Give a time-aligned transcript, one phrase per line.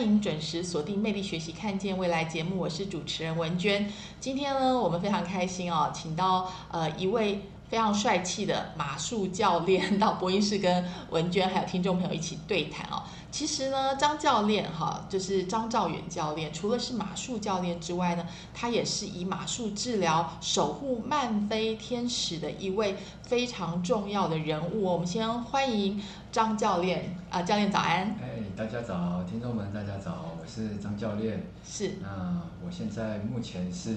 [0.00, 3.86] 欢迎准时锁定《魅力学习看见未来》节目，我是主持人文娟。
[4.18, 13.02] 今天呢，我们非常开心哦，请到呃一位非常帅气的马术教练到播音室，跟文娟还有听众朋友一起对谈哦。
[13.30, 24.82] 其实呢，张教练哈，就是张兆远教练，除了是马术教练之外呢，他也是以马术治疗守护漫飞天使的一位非常重要的人物。
[24.82, 28.16] 我们先欢迎张教练啊、教练早安。
[28.20, 31.46] 哎，大家早，听众们大家早，我是张教练。
[31.64, 33.96] 是那我现在目前是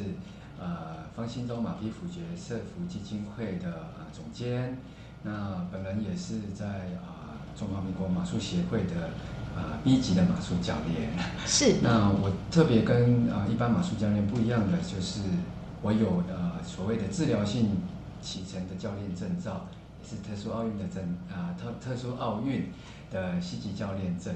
[0.60, 4.78] 呃方兴洲马匹辅爵社福基金会的呃总监，
[5.24, 6.66] 那本人也是在
[7.02, 7.23] 啊、
[7.58, 9.10] 中华民国马术协会的
[9.56, 11.10] 啊、B 级的马术教练。
[11.46, 15.22] 是 那我特别跟啊、一般马术教练不一样的，就是
[15.82, 17.70] 我有呃所谓的治疗性
[18.22, 19.66] 启程的教练证照，
[20.02, 22.70] 也是特殊奥运的证啊、特特殊奥运
[23.12, 24.34] 的 C 级教练证。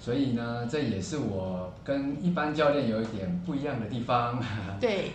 [0.00, 4.42] 所以呢，这也是我跟一般教练有一点不一样的地方。
[4.80, 5.10] 对，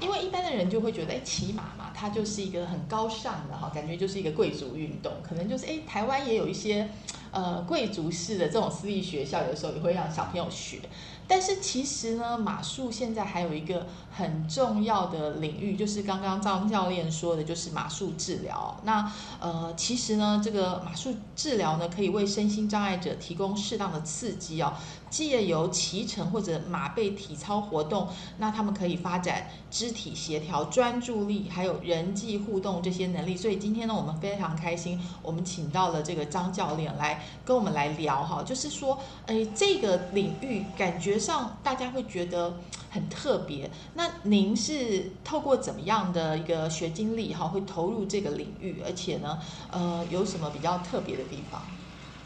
[0.00, 6.88] 因为一般的人就会觉得，哎，骑马嘛，它就是一个很高尚的哈，感觉就是一个贵族运动，可能就是哎，台湾也有一些
[7.30, 10.78] 呃贵族式的这种私立学校，有时候也会让小朋友学。
[11.28, 18.80] 但是其实呢，马术现在还有一个很重要的领域，就是刚刚张教练说的，就是马术治疗。
[18.84, 24.72] 那呃，其实呢，这个马术治疗呢，可以为身心障碍者提供适当的刺激哦，
[25.08, 28.08] 借由骑乘或者马背体操活动，
[28.38, 33.36] 那他们可以发展肢体协调、专注力，还有人际互动这些能力。
[33.36, 42.58] 所以今天呢，我们非常开心，我们请到了这个张教练来跟我们来聊哈，就是说，哎，这个领域感觉上大家会觉得
[42.90, 43.70] 很特别。
[43.94, 49.38] 那您是透过怎么样的一个学经历哈，会投入这个领域，而且呢，
[49.70, 51.62] 呃，有什么比较特别的地方？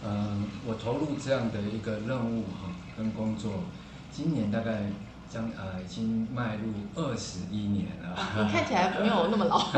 [0.05, 3.53] 嗯，我投入这样的一个任务哈跟工作，
[4.11, 4.85] 今年大概
[5.29, 8.17] 将呃已经迈入二十一年了。
[8.45, 9.71] 你看起来没有那么老。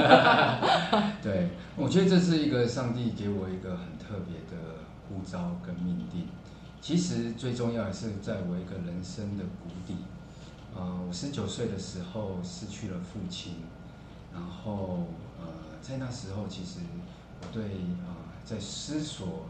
[1.23, 4.79] 对，我觉得这是一个上帝给我一个很特别的
[5.09, 6.29] 呼召跟命定。
[6.81, 9.97] 其实最重要的是在我一个人生的谷底。
[10.75, 13.57] 呃，我十九岁的时候失去了父亲，
[14.33, 15.07] 然后
[15.39, 15.47] 呃，
[15.83, 16.79] 在那时候其实
[17.43, 19.45] 我对呃在思索，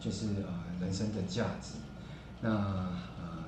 [0.00, 1.74] 就是呃人生的价值。
[2.40, 3.44] 那呃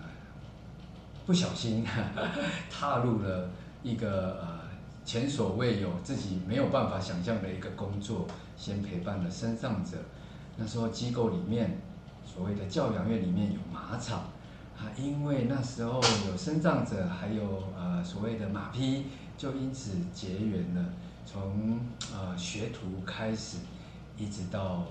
[1.26, 1.86] 不小心
[2.70, 3.50] 踏入了
[3.82, 4.60] 一个呃
[5.04, 9.96] 前所未有、自己没有办法想象的一个工作，先陪伴了身障者。
[10.56, 11.78] 那时候机构里面
[12.24, 14.24] 所谓的教养院里面有马场
[14.76, 19.06] 啊，因为那时候有身障者，还有呃所谓的马匹，
[19.38, 20.84] 就因此结缘了。
[21.24, 21.80] 从
[22.12, 23.58] 呃学徒开始，
[24.18, 24.86] 一直到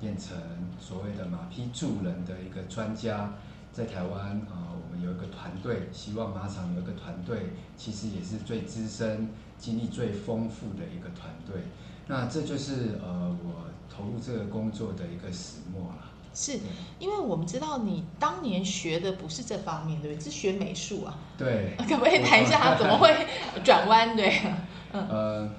[0.00, 0.36] 变成
[0.80, 3.32] 所谓的马匹助人的一个专家。
[3.72, 9.28] 在台湾啊、呃我们有一个团队，希望马场有一个团队，其实也是最资深、
[9.58, 11.60] 经历最丰富的一个团队。
[12.06, 13.64] 那这就是呃我
[13.94, 16.08] 投入这个工作的一个始末啦。
[16.32, 16.58] 是
[16.98, 20.24] 因为我们知道你当年学的不是这方面，对不对？
[20.24, 21.18] 是学美术啊。
[21.36, 23.26] 对，可不可以谈一下怎么会
[23.62, 24.16] 转弯？
[24.16, 24.40] 对，
[24.92, 25.50] 嗯呃，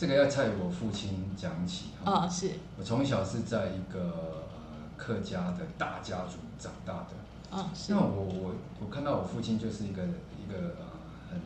[0.00, 2.10] 这个要在我父亲讲起哈。
[2.10, 2.52] 啊、是。
[2.78, 7.54] 我从小是在一个呃客家的大家族长大的。
[7.54, 7.92] 啊、是。
[7.92, 10.86] 那我我我看到我父亲就是一个一个呃
[11.30, 11.38] 很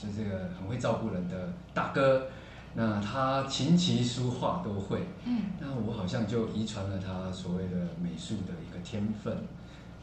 [0.00, 2.28] 就是这个很会照顾人的大哥，
[2.74, 5.46] 那他琴棋书画都会，嗯。
[5.58, 9.36] 那我好像就遗传了他所谓的美术的一个天分，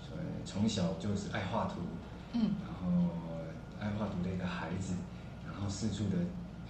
[0.02, 1.76] 所以从小就是爱画图，
[2.34, 2.52] 嗯。
[2.66, 3.08] 然后
[3.80, 4.96] 爱画图的一个孩子，
[5.46, 6.18] 然后四处的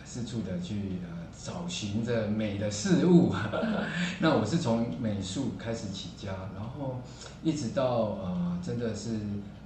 [0.05, 3.33] 四处的去呃找寻着美的事物。
[4.19, 7.01] 那我是从美术开始起家，然后
[7.43, 7.85] 一直到
[8.23, 9.19] 呃真的是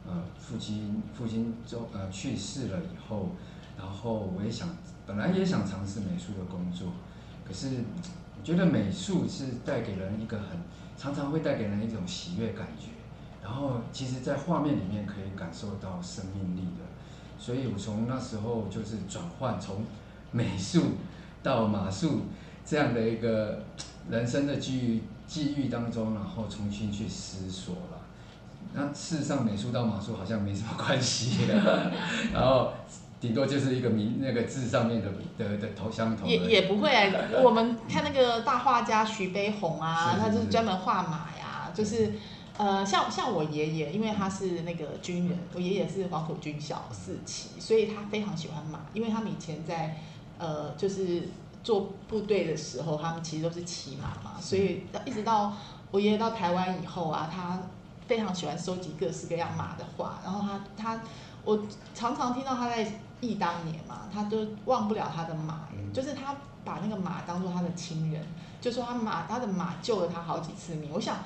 [0.08, 3.30] 呃父亲父亲就呃去世了以后，
[3.78, 4.70] 然后我也想
[5.06, 6.90] 本来也想尝试美术的工作，
[7.48, 7.68] 可是
[8.38, 10.58] 我觉得美术是带给人一个很
[10.98, 12.88] 常常会带给人一种喜悦感觉，
[13.44, 16.86] 然后其实在画面里面可以感受到生命力的。
[17.40, 19.84] 所以我从那时候就是转换从
[20.32, 20.82] 美术
[21.44, 22.24] 到马术
[22.66, 23.64] 这样的一个
[24.10, 28.02] 人生的际遇际遇当中，然后重新去思索了。
[28.74, 31.46] 那事实上，美术到马术好像没什么关系，
[32.34, 32.74] 然后
[33.20, 36.28] 顶多就是一个名那个字上面的的的头相同。
[36.28, 37.14] 也也不会啊，
[37.44, 42.14] 我们看那个大画家徐悲鸿啊，是是他就是专门画马呀，就是。
[42.60, 49.96] 呃，像像我爷爷，因为他是那个军人，我爷爷是黄埔军校四期，所以他非常喜欢马，因为他们以前在
[50.38, 51.24] 呃就是
[51.64, 55.54] 做部队的时候，他们其实都是骑马嘛，所以一直到
[55.92, 57.60] 我爷爷到台湾以后啊，他
[58.08, 61.02] 非常喜欢收集各式各样马的画，然后他他
[61.44, 61.60] 我
[61.94, 68.22] 常常听到他在忆当年嘛，他都忘不了他的马，就是他把那个马当做他的亲人，
[68.62, 71.18] 就说他马他的马救了他好几次命，我想。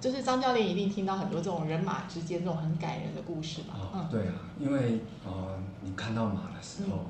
[0.00, 3.74] 就是张教练一定听到很多这种人马之间这种很感人的故事吧？
[3.92, 7.04] 哦，对啊，因为呃，你看到马的时候，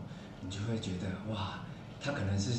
[0.50, 1.60] 你就会觉得哇，
[2.02, 2.58] 它可能是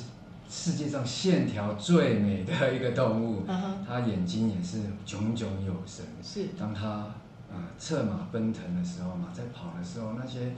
[0.49, 6.05] 世界上线条最美的一个动物，嗯它眼睛也是炯炯有神。
[6.23, 10.53] 是，当它啊策马奔腾的时候，马在跑的时候，那些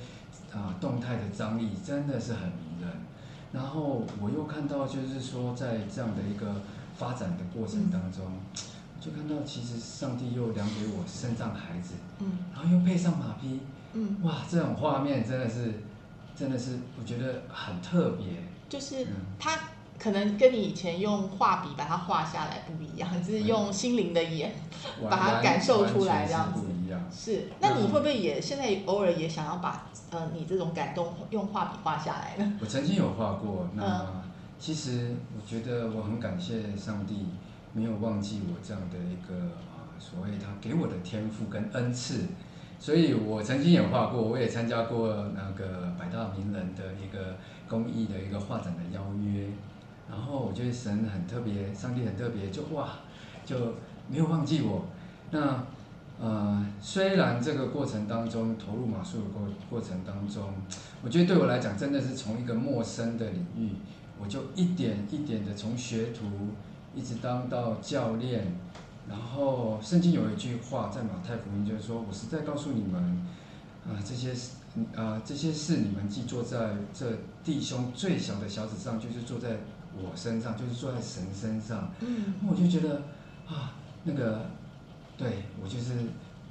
[0.54, 2.90] 啊动态的张力真的是很迷人。
[3.52, 6.62] 然后我又看到，就是说在这样的一个
[6.96, 8.26] 发展的过程当中。
[8.28, 8.62] 嗯
[9.04, 13.60] 就看到，其实上帝又量给我生长孩子，嗯，然后又配上马匹，
[13.92, 15.74] 嗯，哇，这种画面真的是，
[16.36, 18.28] 真的是，我觉得很特别。
[18.70, 19.06] 就是
[19.40, 19.60] 它
[20.00, 24.56] 可能跟你以前用画笔把它画下来不一样，就是用心灵的眼
[25.10, 26.62] 把它感受出来这样子。
[26.62, 27.02] 不一样。
[27.12, 32.58] 是，那你会不会也现在偶尔也想要把呃你这种感动用画笔画下来呢？
[32.60, 34.24] 我曾经有画过，那
[34.60, 37.28] 其实我觉得我很感谢上帝。
[37.76, 39.34] 没有忘记我这样的一个
[39.74, 42.28] 啊，所谓他给我的天赋跟恩赐，
[42.84, 49.48] 所以我曾经也画过，我也参加过那个百大名人的一个公益的一个画展的邀约，
[50.12, 52.90] 然后我觉得神很特别，上帝很特别，就哇，
[53.46, 53.56] 就
[54.10, 54.84] 没有忘记我。
[55.32, 55.64] 那
[56.20, 60.54] 呃，虽然这个过程当中投入马术的过过程当中，
[61.02, 63.70] 我觉得对我来讲真的是从一个陌生的领域，
[64.22, 66.26] 我就一点一点的从学徒。
[66.96, 68.56] 一直当到教练，
[69.10, 73.28] 然后圣经有一句话在马太福音就是说：“我是在告诉你们，
[73.86, 74.34] 啊这些
[74.96, 77.06] 啊这些事你们既坐在这
[77.44, 79.58] 弟兄最小的小子上，就是坐在
[79.96, 83.02] 我身上，就是坐在神身上。”嗯，我就觉得
[83.48, 83.74] 啊
[84.04, 84.46] 那个
[85.18, 85.94] 对我就是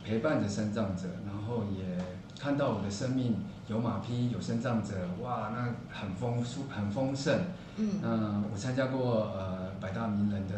[0.05, 1.99] 陪伴着生长者，然后也
[2.39, 3.37] 看到我的生命
[3.69, 7.41] 有马匹有生长者，哇，那很丰富很丰盛。
[7.77, 10.55] 嗯，那我参加过呃百大名人的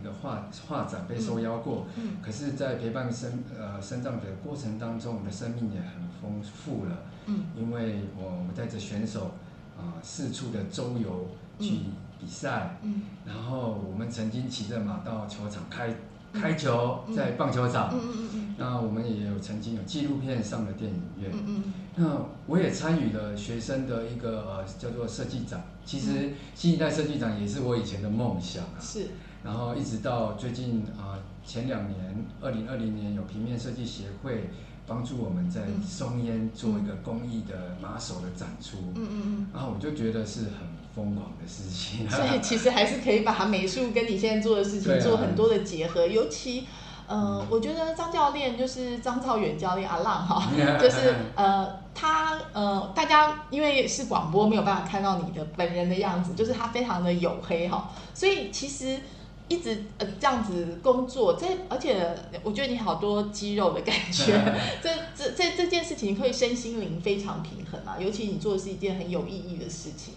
[0.00, 1.86] 呃一个画画展，被受邀过。
[1.96, 6.98] 嗯，可是，在陪伴生呃生长的过程当中，我的生命也很丰富了。
[7.26, 9.32] 嗯，因为我我带着选手
[9.78, 11.28] 啊四处的周游
[11.58, 11.80] 去
[12.18, 12.78] 比赛。
[12.82, 15.94] 嗯，然后我们曾经骑着马到球场开
[16.32, 17.90] 开球，在棒球场。
[17.92, 18.54] 嗯嗯嗯。
[18.58, 21.30] 那我们也有曾经有纪录片上的电影院。
[21.32, 21.72] 嗯嗯。
[21.96, 25.62] 那我也参与了学生的一个呃叫做设计展。
[25.84, 29.08] 其实新一代设计展也是我以前的梦想啊，是。
[29.42, 34.50] 然后一直到最近啊，前两年，二零二零年有平面设计协会
[34.86, 39.46] 帮助我们在松烟做一个公益的马首的展出，嗯嗯嗯。
[39.52, 40.52] 然后我就觉得是很
[40.94, 42.08] 疯狂的事情。
[42.10, 46.66] 所以其实还是可以把美术跟你现在做的事情做很多的结合，尤其。
[47.08, 50.48] 呃，我觉得张教练就是张兆远教练阿浪哈，
[50.80, 59.00] 就是呃，他呃，大家因为是广播没有办法看到你的本人的样子，就是他非常的黝黑哈，所以其实
[59.50, 64.32] 一直呃这样子工作，这而且我觉得你好多肌肉的感觉，
[64.82, 70.14] 这这这这件事情会身心灵非常平衡啊，尤其你做的是一件很有意义的事情。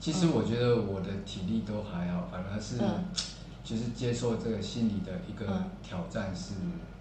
[0.00, 2.76] 其实我觉得我的体力都还好，反而是。
[3.68, 6.95] 就是接受这个心理的一个挑战是一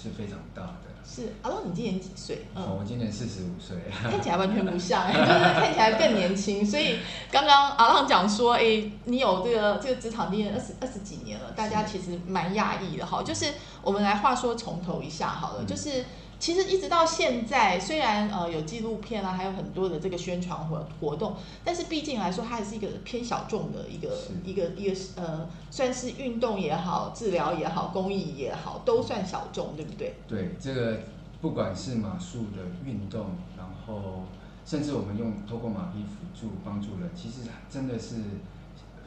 [0.00, 0.90] 是非常大的。
[1.02, 2.46] 是阿浪，你今年几岁？
[2.54, 6.64] 嗯，我今年四十五岁， 看起来完全不像， 就是看起来更年轻。
[6.64, 6.98] 所以
[7.32, 13.22] 刚刚阿浪讲说，哎，你有这个这个职场经验二十二十几年了，大家其实蛮讶异的哈。
[13.22, 13.46] 就是
[13.82, 16.04] 我们来话说从头一下好了，就是
[16.40, 30.14] 其实一直到现在，虽然呃有纪录片啊，还有很多的这个宣传活活动，但是毕竟来说，它还是一个偏小众的一个一个一个呃，算是运动也好，治疗也好，公益也好，都算小众，对不对？
[30.26, 31.00] 对，这个
[31.42, 33.26] 不管是马术的运动，
[33.58, 34.24] 然后
[34.64, 38.14] 甚至我们用透过马匹辅助帮助人，其实真的是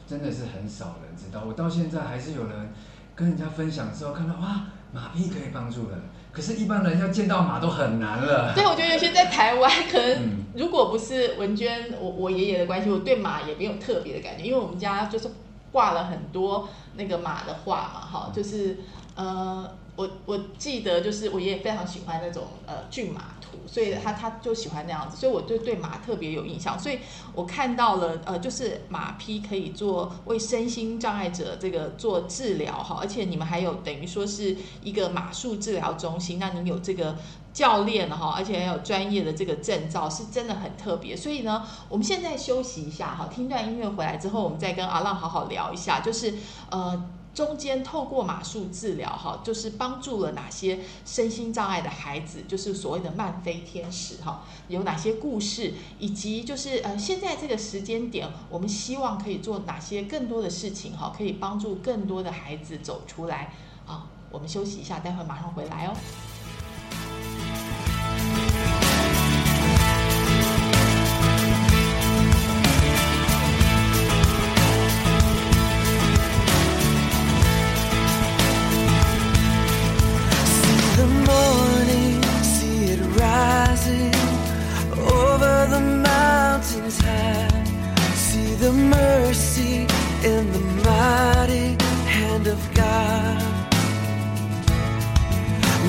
[0.06, 1.42] 真的是很少人知道。
[1.44, 2.72] 我到现在还是有人
[3.16, 6.00] 跟人家分享之后，看到哇，马匹可以帮助人。
[6.34, 8.52] 可是，一般人要见到马都很难了。
[8.54, 15.30] 对，我觉得有些在台湾，可能如果不是文娟，我我爷爷的关系，我对马也没有特别的感觉，因为我们家就是
[15.70, 18.78] 挂了很多那个马的画嘛，哈，就是
[19.14, 19.70] 呃。
[19.96, 23.36] 我我记得就是我爷爷非常喜欢那种呃骏马
[23.66, 26.78] 所以他他就喜欢那样子，所以我就对马特别有印象。
[26.78, 26.98] 所以
[27.34, 37.16] 我看到了呃，就是马匹可以做为身心障碍者这个做治疗哈，而且你们还有等于说是一个马术治疗中心，那你有这个
[37.52, 41.16] 教练哈，而且还有专业的这个证照，是真的很特别。
[41.16, 46.34] 所以呢，我们现在休息一下哈，听段音乐回来之后，我们再跟阿浪好好聊一下，就是
[46.70, 47.10] 呃。
[47.34, 63.52] 中间透过马术治疗，哈，就是帮助了哪些身心障碍的孩子，就是所谓的慢飞天使，哈，有哪些故事，以及就是呃，现在这个时间点，我们希望可以做哪些更多的事情，哈，可以帮助更多的孩子走出来，
[63.84, 65.94] 啊，我们休息一下，待会马上回来哦。
[88.64, 89.86] the mercy
[90.24, 91.76] in the mighty
[92.16, 93.42] hand of God.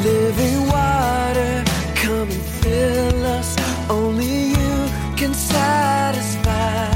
[0.04, 1.64] Living water,
[1.96, 3.56] come and fill us.
[3.90, 4.76] Only you
[5.16, 6.92] can satisfy.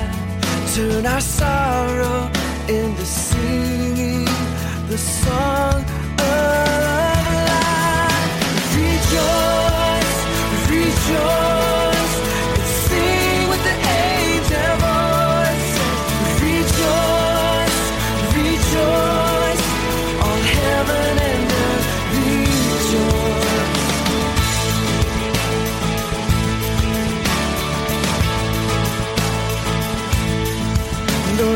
[0.73, 2.29] Turn our sorrow
[2.67, 4.25] into singing
[4.89, 5.88] the song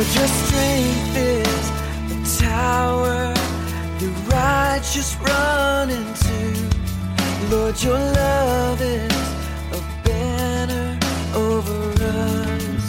[0.04, 1.70] Lord, your strength is
[2.12, 3.34] a tower
[4.00, 6.70] the righteous run into.
[7.50, 9.14] Lord, your love is
[9.72, 11.00] a banner
[11.34, 12.86] over us.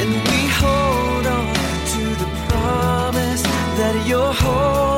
[0.00, 1.54] And we hold on
[1.94, 4.91] to the promise that your whole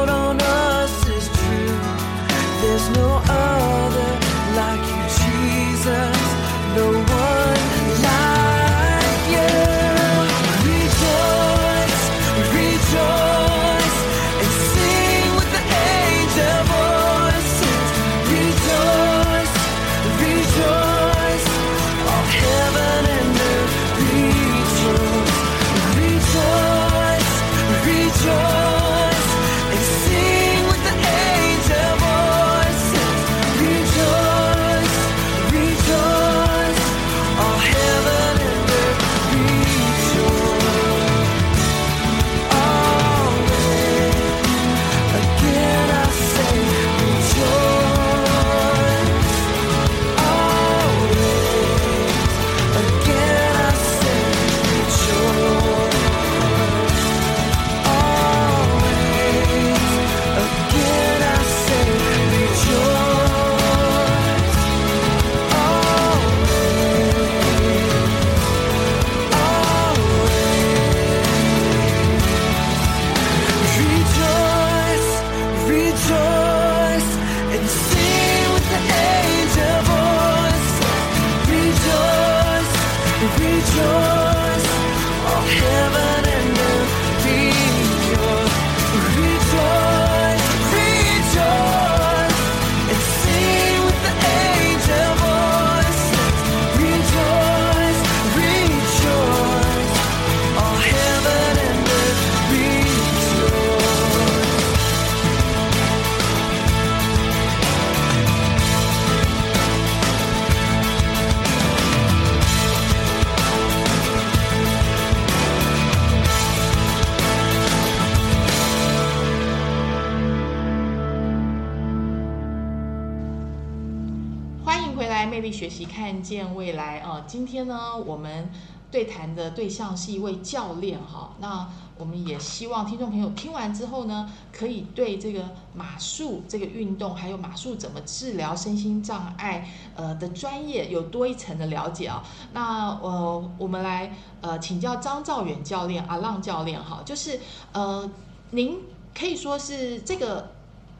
[127.35, 128.49] 今天呢，我们
[128.93, 131.33] 对谈的对象是一位教练哈。
[131.41, 135.43] 那我们也希望听众朋友听完之后呢，可以对这个
[135.75, 142.23] 马术这个运动，还有马术怎么治疗身心障碍呃的专业有多一层的了解啊。
[142.53, 147.41] 那呃，我们来呃请教张兆远教练阿浪教练哈，就是
[147.73, 148.09] 呃，
[148.53, 148.79] 您
[149.13, 150.54] 可以说是这个。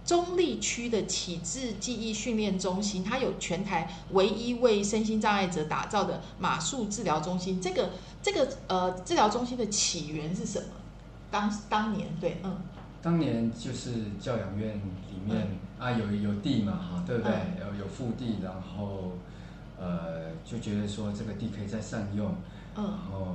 [0.05, 7.59] 中立区的启智记忆训练中心，它有全台唯一为身心障碍者打造的马术治疗中心。
[7.61, 7.91] 这个
[8.23, 10.67] 这个呃治疗中心的起源是什么？
[11.31, 12.59] 当当年对，嗯，
[13.01, 17.33] 当年就是教养院里面啊有有地嘛哈，对不对？
[17.61, 19.13] 有有腹地，然后
[19.81, 22.35] 呃就觉得说这个地可以再善用，
[22.77, 23.35] 嗯，然后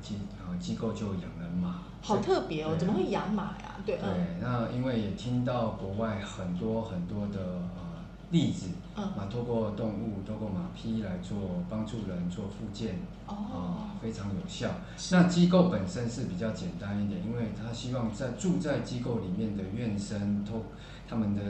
[0.00, 1.82] 机呃机构就养了马。
[2.06, 3.76] 好特别哦，怎么会养马呀？
[3.84, 4.08] 对，对，
[4.40, 7.40] 那因为也听到国外很多很多的
[7.74, 7.82] 呃
[8.30, 11.36] 例子，啊透过动物，透过马匹来做
[11.68, 14.70] 帮助人做复健，啊，非常有效。
[15.10, 20.62] 那机构本身是比较简单一点，因为他希望在住在机构里面的院生，透
[21.08, 21.42] 他们的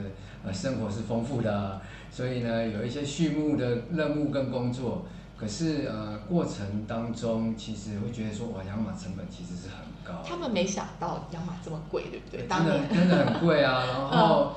[0.42, 5.04] 呃生活是丰富的，所以呢，有一些畜牧的任务跟工作。
[5.38, 10.22] 可是呃，过程当中其实会觉得说，哇，养马成本其实是很高。
[10.26, 12.46] 他们没想到养马这么贵，对不对？
[12.46, 13.84] 真的真的很贵啊！
[14.10, 14.54] 然后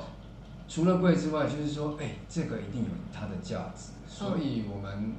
[0.66, 5.12] 除了贵之外，就是说，哎，这个一定有它的价值，所以我们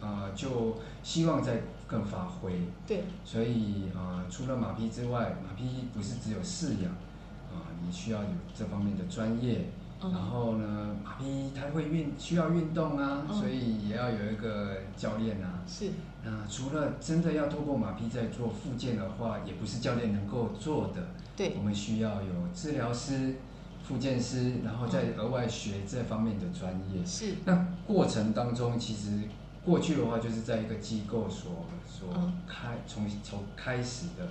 [0.00, 2.62] 呃就希望在更发挥。
[2.84, 3.04] 对。
[3.24, 6.90] 所以啊，除了马匹之外，马匹不是只有饲养
[7.54, 9.70] 啊，你需要有这方面的专业。
[10.00, 15.58] 然后呢，马匹它会运需要运动啊，所以也要有一个教练啊。
[15.66, 15.90] 是。
[16.24, 21.08] 那除了真的要透过马匹在做复健的话，也不是教练能够做的。
[21.36, 21.54] 对。
[21.58, 23.34] 我们需要有治疗师、
[23.82, 27.04] 复健师，然后再额外学这方面的专业。
[27.04, 27.34] 是。
[27.44, 29.22] 那过程当中，其实
[29.64, 32.08] 过去的话就是在一个机构所所
[32.46, 34.28] 开从从开始的，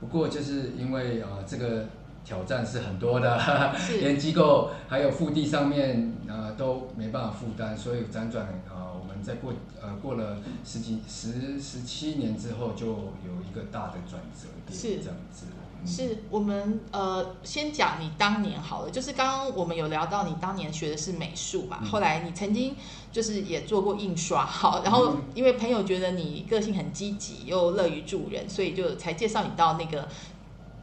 [0.00, 1.88] 不过就是因为啊这个。
[2.24, 3.38] 挑战是很多的，
[4.00, 15.46] 连机构还有腹地上面啊都没办法负担，所以辗转啊，我们在过呃过了十几十十七年之后，就有一个大的转折点，是这样子。
[15.86, 22.74] 是我们呃先讲你当年好了，就是刚刚我们有聊到你当年学的是美术嘛，后来你曾经
[23.12, 30.08] 就是也做过印刷，好，然后因为朋友觉得你个性很积极又乐于助人，所以就才介绍你到那个。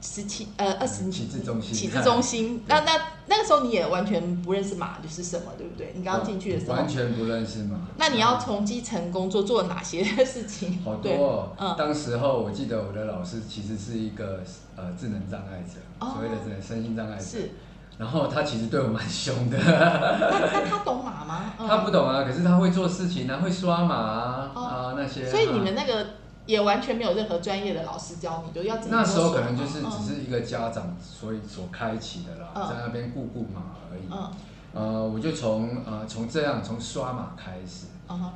[0.01, 2.91] 十七呃二十启智中心，启智中心，那那
[3.27, 5.93] 那个时候你也完全不认识马就是什么，对不对？
[5.95, 7.77] 你刚刚进去的时候完全不认识马。
[7.97, 10.81] 那你要从基层工作做哪些事情？
[10.83, 14.41] 好多，嗯，当时候我记得我的老师其实是一个
[14.75, 17.51] 呃智能障碍者，所谓的智能身心障碍者，是。
[17.99, 19.57] 然后他其实对我蛮凶的。
[19.59, 21.53] 那那他懂马吗？
[21.59, 25.29] 他不懂啊，可是他会做事情啊，会刷马啊啊那些。
[25.29, 26.07] 所以你们那个。
[26.45, 34.03] 也完全没有任何专业的老师教你，就要那时候可能就是只是一个家长，所以所开启的啦，在那边顾顾马而已。
[34.11, 34.31] 嗯，
[34.73, 37.85] 呃，我就从呃从这样从刷马开始，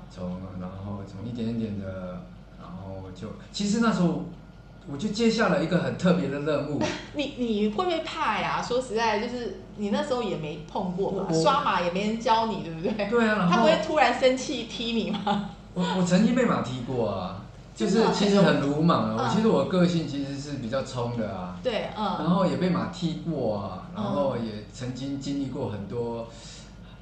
[0.09, 2.21] 从然后从一点一点的，
[2.61, 4.25] 然后就其实那时候
[4.87, 6.79] 我就接下了一个很特别的任务。
[7.15, 8.61] 你你会不会怕呀？
[8.61, 13.09] 说实在，就是你那时候也没碰过嘛，刷马也没人教你，对不对？
[13.09, 15.49] 对啊，他不会突然生气踢你吗？
[15.73, 17.41] 我我曾经被马踢过啊。
[17.75, 26.29] 就是其实很鲁莽啊，我其实我个性其实是比较冲的啊，对，嗯，然后也被马踢过啊，然后也曾经经历过很多，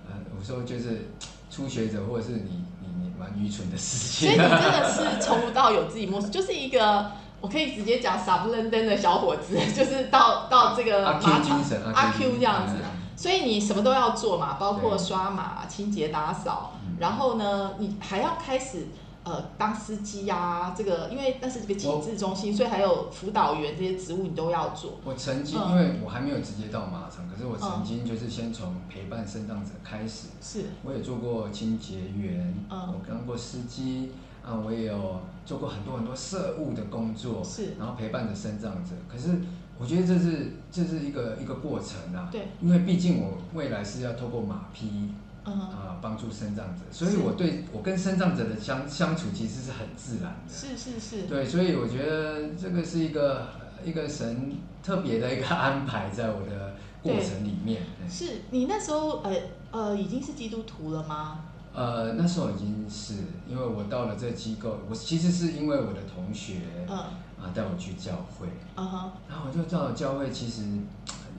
[0.08, 1.10] 呃，我说就是
[1.52, 11.62] 初学者或者是你你你蛮愚蠢的事情，所以你真的是从不到有自己摸索，就是一个我可以直接讲傻不愣登的小伙子， 就是到到这个马场
[11.94, 12.74] 阿 Q 这样子，
[13.16, 18.88] 所以你什么都要做嘛，包括刷马、清洁、打扫，然后呢，你还要开始。
[19.24, 25.00] 呃，当司机呀，这个因为那是这个启智中心，所以还有辅导员这些职务你都要做。
[25.06, 30.28] 我曾经，因为我还没有直接到马场，可是我曾经就是先从陪伴生长者开始。
[30.42, 30.66] 是。
[30.84, 34.12] 我也做过清洁员，我当过司机，
[34.46, 37.42] 啊，我也有做过很多很多社务的工作。
[37.42, 37.76] 是。
[37.80, 39.40] 然后陪伴着生长者，可是
[39.80, 42.28] 我觉得这是这是一个一个过程啊。
[42.30, 42.50] 对。
[42.62, 45.14] 因为毕竟我未来是要透过马匹。
[45.52, 50.54] 啊，帮助生长者，所以我对我跟生长者的相相处其实是很自然的。
[50.54, 51.24] 是是是。
[51.24, 53.48] 对，所以我觉得这个是一个
[53.84, 57.84] 一个神特别的一个安排在我的过程里面。
[58.10, 59.36] 是你那时候呃
[59.72, 61.42] 呃已经是基督徒了吗？
[61.74, 63.16] 呃，那时候已经是，
[63.50, 70.62] 因为我到了这机构，我其实是因为我的同学嗯啊带我去教会，嗯哼，然后我就到了教会，其实。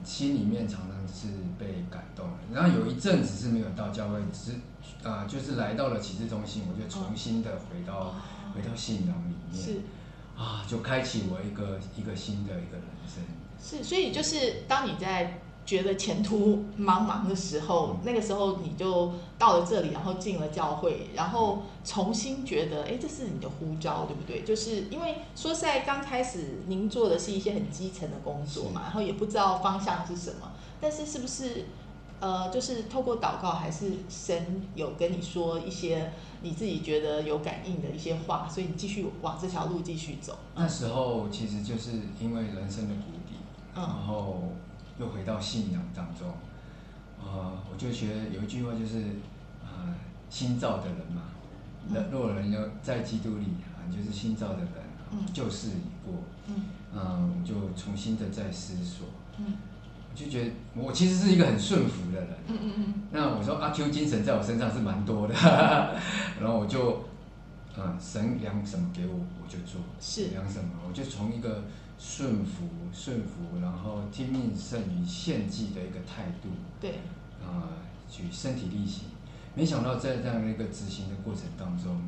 [0.05, 1.27] 心里面常常是
[1.59, 2.33] 被感动的。
[2.53, 4.57] 然后有一阵子是没有到教会，只是
[5.03, 8.15] 啊、就是来到了启智中心，我就重新的回到、
[8.53, 9.81] 回到信仰里面，是
[10.37, 13.23] 啊，就开启我一个一个新的一个人生。
[13.59, 24.43] 是，所以就是当你在觉得前途茫茫的时候，那个时候你就到了这里，然后进了教会，然后重新觉得，哎，这是你的呼召，对不对？
[24.43, 31.65] 就是因为说实在，刚开始您做的是一些很基层的工作嘛，然后也不知道方向是什么，但是是不是？
[32.21, 40.37] 呃，就是透过祷告，还是神有跟你说一些你自己觉得有感应的一些话，所以你继续往这条路继续走。
[40.55, 43.35] 那时候其实就是因为人生的谷底，
[43.75, 44.43] 嗯然后
[44.99, 46.27] 又回到信仰当中，
[47.21, 49.03] 呃，我就觉得有一句话就是，
[49.61, 49.93] 呃，
[50.29, 51.23] 新造的人嘛，
[52.11, 54.69] 若人要在基督里啊，就是新造的人，
[55.11, 55.19] 嗯。
[55.33, 56.55] 旧事已过，嗯。
[56.97, 59.55] 嗯、我就重新的在思索，嗯。
[60.09, 62.93] 我就觉得我其实是一个很顺服的人，嗯嗯嗯。
[63.11, 65.33] 那我说阿 Q 精神在我身上是蛮多的，
[66.39, 67.03] 然后我就，
[67.77, 70.27] 嗯，神量什么给我我就做，是。
[70.27, 71.65] 量什么，我就从一个
[71.97, 76.99] 顺服、顺服，然后听命胜于献祭的一个态度，对，
[77.41, 77.69] 啊、
[78.09, 79.05] 去身体力行。
[79.55, 81.99] 没想到在这样的一个执行的过程当中，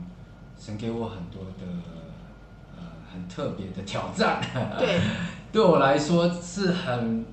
[0.59, 1.65] 神给我很多的
[2.75, 4.41] 呃很特别的挑战，
[4.77, 4.99] 对，
[5.51, 7.25] 对我来说是很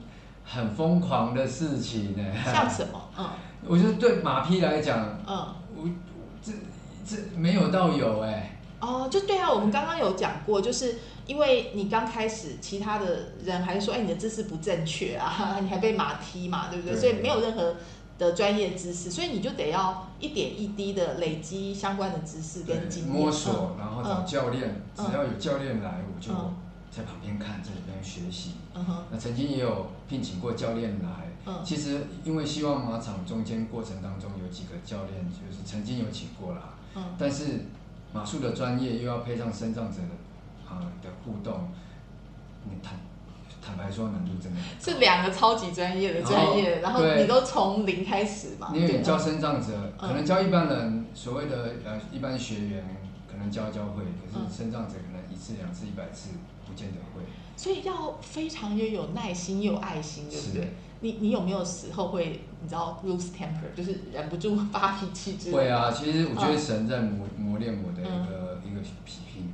[0.45, 2.25] 很疯狂的事情呢。
[2.45, 3.01] 像什么？
[3.19, 3.29] 嗯
[3.67, 5.55] 我觉得对马匹来讲，嗯。
[5.77, 5.89] 我
[6.41, 6.53] 这
[7.05, 16.95] 这没有到有哎、哦，就对啊，我们刚刚有讲过，就是因为你刚开始，其他的人还说，哎，你的姿势不正确啊， 你还被马踢嘛，对不对？
[16.95, 17.01] 对。
[17.01, 17.77] 所以没有任何
[18.19, 26.57] 的专业知识，所以你就得要一点一滴的累积相关的知识跟经验，摸索，然后找嗯教练，嗯只要有教练来，我就嗯。
[26.97, 28.53] 在旁边看，在里边学习。
[28.73, 31.09] 嗯哼，那曾经也有聘请过教练来，
[31.45, 31.61] 嗯。
[31.65, 37.03] 其实因为希望马场中间过程当中有几个教练，就是曾经有请过啦，嗯。
[37.19, 37.65] 但是
[38.13, 40.09] 马术的专业又要配上身障者的
[40.69, 41.69] 啊、的互动，
[42.65, 42.95] 你坦
[43.61, 52.85] 坦白说难度真的是两个超级专业的专业，然后你都从零开始嘛，对因为你教身障者，嗯可能教一般人所谓的呃一般学员，
[53.31, 56.31] 可能教教会，可嗯是身障者可能一次两次一百次，
[56.67, 57.23] 不见得会。
[57.57, 60.73] 所以要非常又有耐心又有爱心，对不是对？
[61.01, 65.63] 你你有没有时候会你知道 lose temper，就是忍不住发脾气之类的？
[65.63, 69.43] 会啊，其实我觉得嗯神在磨磨练我的一个、一个品品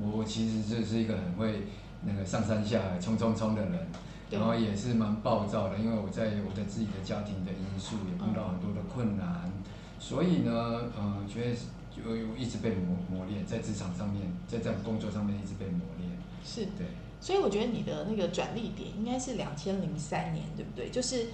[0.00, 1.64] 我我其实就是一个很会
[2.02, 3.86] 那个上山下海冲冲冲的人，
[4.30, 9.50] 然后也是蛮暴躁的，因为我在我的自己的家庭的因素也碰到很多的困难，
[9.98, 10.52] 所以呢，
[10.96, 11.56] 呃，觉得
[11.90, 16.10] 就一直被磨磨练，在职场上面，在这样工作上面一直被磨练。
[16.44, 16.86] 是对，
[17.20, 20.88] 所以我觉得你的那个转捩点应该是两千零三年，对不对？
[20.90, 21.26] 就是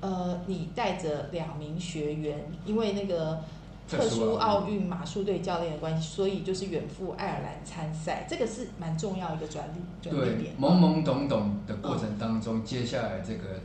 [0.00, 3.40] 呃，你带着两名学员，因为那个
[3.88, 10.54] 特殊奥奥运马术队教练的关系，所以就是远赴爱尔兰参赛，这个是蛮重要一个转捩转捩对点，。
[10.60, 13.60] 懵懵懂懂的过程当中，接下来这个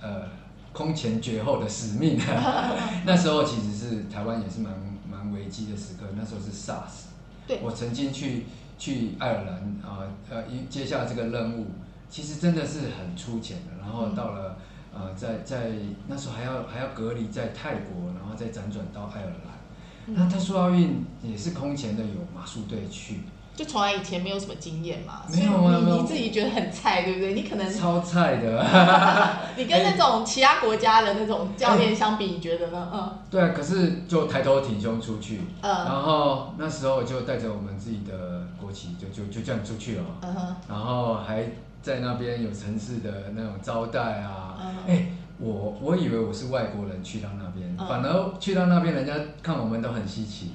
[0.00, 0.28] 呃
[0.72, 2.16] 空前绝后的使命，
[3.04, 4.72] 那时候其实是台湾也是蛮
[5.10, 7.08] 蛮危机的时刻，那时候是 SARS。
[7.46, 8.44] 对我曾经去
[8.78, 11.66] 去爱尔兰啊呃一接下这个任务，
[12.08, 14.56] 其实真的是很粗浅的，然后嗯到了、
[14.94, 15.70] 呃在在
[16.06, 19.58] 那时候还要还要隔离在泰国，然后再辗转到爱尔兰。
[20.06, 23.20] 那嗯，特殊奥运也是空前的有马术队去，
[23.54, 27.34] 就从来以前没有什么经验嘛，没有啊所以没有你你自己觉得很菜，对不对？
[27.34, 28.64] 你可能超菜的。
[29.58, 32.88] 你跟那种其他国家的那种教练相比，你觉得呢？
[32.90, 41.44] 嗯对啊，可是就抬头挺胸出去，嗯然后那时候就带着我们自己的国旗，就就就这样出去了，嗯哼然后还
[41.82, 44.76] 在那边有城市的那种招待啊，嗯。
[44.88, 45.06] 哎、
[45.38, 47.86] 我我以为我是外国人去到那边，嗯。
[47.88, 50.52] 反而去到那边人家看我们都很稀奇。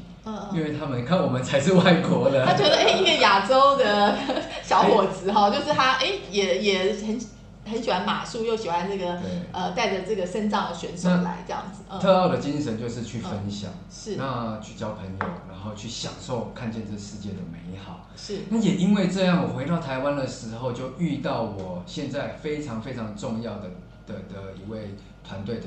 [0.54, 4.16] 因为他们看我们才是外国人，他觉得哎、一个亚洲的
[4.64, 7.20] 小伙子哈，就是他哎、也也很
[7.66, 9.42] 很喜欢马术，又喜欢这个对。
[9.52, 14.16] 呃带着这个身障的选手来这样子，嗯，特奥的精神就是去分享，是。
[14.16, 18.08] 那去交朋友，然后去享受看见这世界的美好。
[18.16, 18.40] 是。
[18.50, 23.70] 那也因为这样，我回到台湾的时候，就遇到我现在非常非常重要的
[24.06, 24.96] 的的一位
[25.28, 25.66] 团队的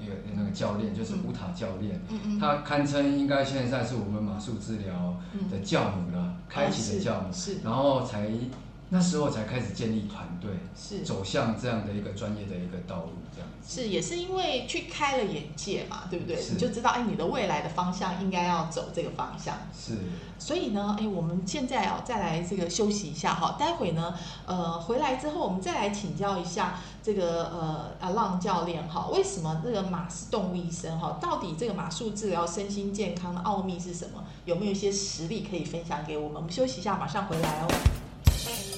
[0.00, 2.00] 那个那个教练，就是乌塔教练。
[2.08, 5.16] 嗯嗯，他堪称应该现在是我们马术治疗
[5.50, 7.28] 的教母了，开启的教母。
[7.64, 8.28] 然后才
[8.90, 13.82] 那时候才开始建立团队，是走向这样的一个专业的一个道路，这样子。
[13.82, 16.40] 是，也是因为去开了眼界嘛，对不对？
[16.40, 19.58] 是你就知道，哎，你的未来的方向应该要走这个方向。
[19.78, 19.98] 是，
[20.38, 24.14] 所以呢，哎，我们现在哦，再来这个休息一下哈，待会呢，
[24.46, 31.18] 呃，回来之后我们再来请教一下这个呃阿浪教练哈，为什么这个马是动物医生哈？
[31.20, 34.24] 到底这个马术治疗身心健康的奥秘是什么？
[34.46, 36.36] 有没有一些实例可以分享给我们？
[36.36, 38.77] 我们休息一下，马上回来哦。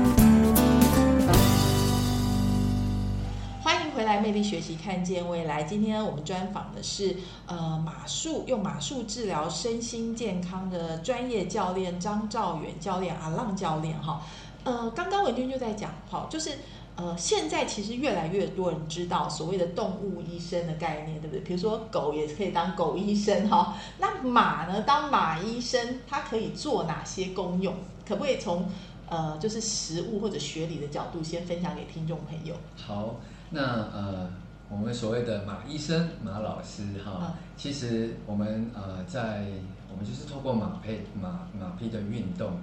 [4.39, 5.63] 学习，看见未来。
[5.63, 7.15] 今天我们专访的是
[7.47, 14.21] 呃马术用马术治疗身心健康的专业教练张兆远教练阿浪教练哈。
[14.63, 16.59] 呃，刚刚文君就在讲哈，就是
[16.95, 21.39] 呃现在其实越来越多人知道所谓的动物医生的概念，对不对？
[21.39, 27.73] 比如说狗也可以当狗医生哈，那马呢当马医生，它可以做哪些功用？
[28.07, 28.69] 可不可以从
[29.09, 32.55] 呃，就是实物或者学理的角度，先分享给听众朋友。
[32.77, 33.15] 好，
[33.53, 34.29] 那呃，
[34.69, 39.45] 我们所谓的马医生、马老师哈，其实我们呃，在
[39.91, 42.53] 我们就是透过马配马马匹的运动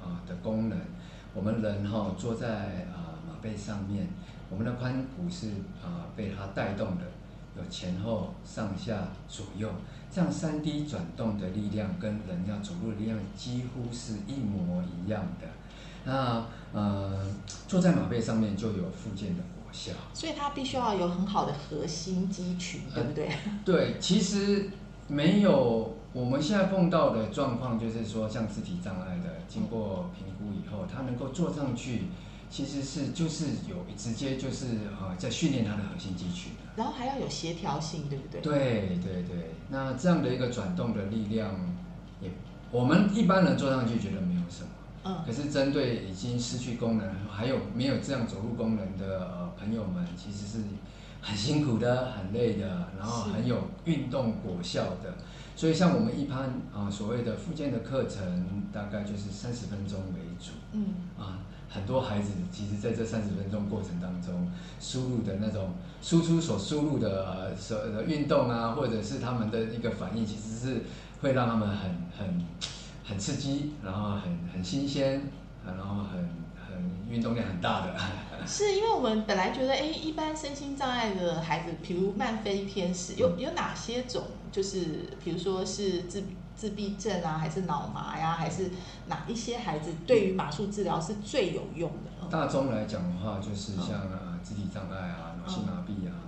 [0.00, 0.78] 啊的功能，
[1.34, 4.06] 我们人哈坐在啊马背上面，
[4.48, 5.48] 我们的髋骨是
[5.82, 7.02] 啊被它带动的，
[7.56, 9.68] 有前后、上下、左右，
[10.12, 15.48] 这样三 D 转动的力量跟人要走路的力量几乎是一模一样的。
[16.04, 17.26] 那呃，
[17.66, 19.42] 坐在马背上面就有附件的
[20.14, 23.30] 所以它必须要有很好的核心肌群，对不对？
[23.64, 24.70] 对，其实
[25.08, 32.04] 没有我们现在碰到的状况，就是说像肢体障碍的，经过评估以后，他能够坐上去，
[32.50, 34.66] 其实是就是有直接就是
[35.00, 38.40] 呃在训练他的核心肌群然后还要有协调性，对不对？
[38.40, 41.50] 对对对，那这样的一个转动的力量，
[42.20, 42.30] 也
[42.70, 44.68] 我们一般人坐上去觉得没有什么。
[45.26, 50.64] 可是针对已经失去功能，还有没有这样走路功能的呃朋友们，其实是
[51.20, 55.14] 很辛苦的、很累的，然后很有运动果效的。
[55.54, 58.20] 所以像我们一般啊所谓的复健的课程，
[58.72, 60.52] 大概就是三十分钟为主。
[60.72, 60.86] 嗯
[61.18, 61.38] 啊，
[61.68, 70.82] 很多孩子其实在这三十分钟过程当中，输入的那种输出所输入的呃所的运动啊，或者是他们的一个反应，其实是
[71.22, 72.44] 会让他们很很。
[73.08, 75.22] 很刺激，然后很很新鲜，
[75.64, 76.28] 然后很
[76.68, 77.94] 很运动量很大的。
[78.46, 84.24] 是因为我们本来觉得，哎，一般身心障碍的孩子，比如慢飞天使，有有哪些种？
[84.52, 88.70] 就是比如说是自自闭症啊，还是脑麻呀，还是
[89.06, 92.28] 哪一些孩子对于马术治疗是最有用的？
[92.30, 96.25] 大宗来讲的话，就是像呃肢体障碍啊，脑性麻痹啊。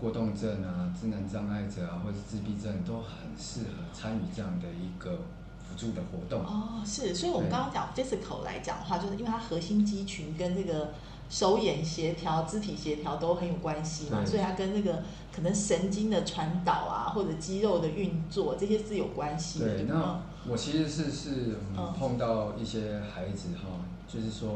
[0.00, 5.18] 过动症啊，智能障碍者啊，或者自闭症都很适合参与这样的一个
[5.58, 6.40] 辅助的活动。
[6.40, 10.92] 哦，是，所以我们刚刚讲 physical 来讲的话，就是因为它核心肌群跟这个
[11.28, 15.02] 手眼协调、肢体协调都很有关系嘛，所以它跟那个
[15.34, 19.66] 可能神经的传导啊，或者肌肉的运作这些是有关系的。
[19.66, 21.58] 对，那我其实是是
[21.98, 23.66] 碰到一些孩子哈，
[24.06, 24.54] 就是说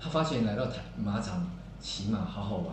[0.00, 1.44] 他发现来到台马场
[1.80, 2.66] 骑马好好玩，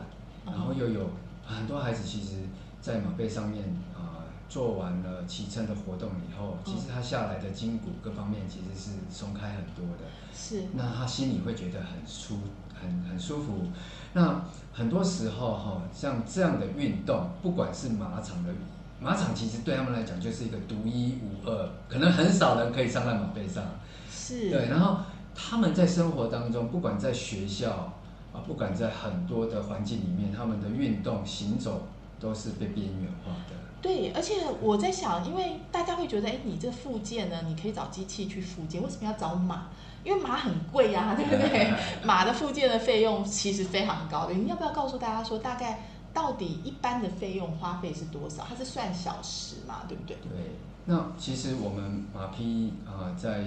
[0.45, 1.09] 然后又有。
[1.45, 2.37] 很多孩子其实，
[2.81, 10.05] 在马背上面啊，做完了骑乘的活动以后，其实他下来的筋骨各方面其实是松开很多的。
[10.33, 10.63] 是。
[10.73, 12.39] 那他心里会觉得很舒，
[12.73, 13.67] 很很舒服。
[14.13, 18.53] 那很多时候哈，像这样的运动，不管是马场的
[18.99, 23.63] 马场，其实对他们来讲就是一个独一无二，可能很少人可以上在马背上。
[24.09, 24.49] 是。
[24.49, 24.97] 对，然后
[25.35, 27.93] 他们在生活当中，不管在学校。
[28.33, 31.87] 啊，不管在很多的环境里面，他们的运动行走
[32.19, 33.55] 都是被边缘化的。
[33.81, 39.69] 对，而且我在想，因为大家会觉得，哎，你这附件呢，你可以找机器去附件，为什么要找马？
[40.03, 41.73] 因为马很贵呀，对不对？
[42.05, 44.33] 马的附件的费用其实非常高的。
[44.33, 48.45] 你要不要告诉大家说，大概到底一般的费用花费是多少？
[48.47, 50.15] 它是算小时嘛，对不对？
[50.17, 50.51] 对，
[50.85, 53.45] 那其实我们马匹啊，在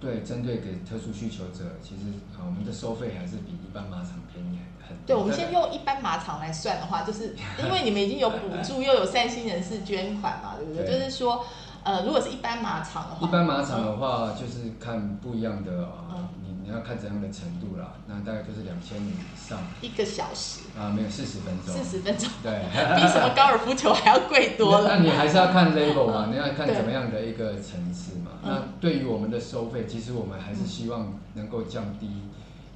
[0.00, 2.08] 对，针对给特殊需求者，其实
[2.38, 4.96] 啊，我们的收费还是比一般马场便宜很。
[5.06, 10.86] 对，我们先用一般马场来算的话，就是因为你们已经有补 助，又有善心人士捐款嘛，对不对？
[10.86, 11.44] 就是说，
[11.84, 16.28] 呃，如果是一般马场的话，一般马场的话，就是看不一样的啊。
[16.72, 19.58] 要看怎样的程度啦，那大概就是两千米以上。
[19.80, 20.60] 一个小时。
[20.78, 22.62] 啊，没有四十分钟，四十分钟，对，
[22.96, 24.96] 比什么高尔夫球还要贵多了。
[24.96, 28.32] 那你还是要看 level 嘛，你要看怎么样的一个层次嘛。
[28.42, 32.08] 那对于我们的收费，其实我们还是希望能够降低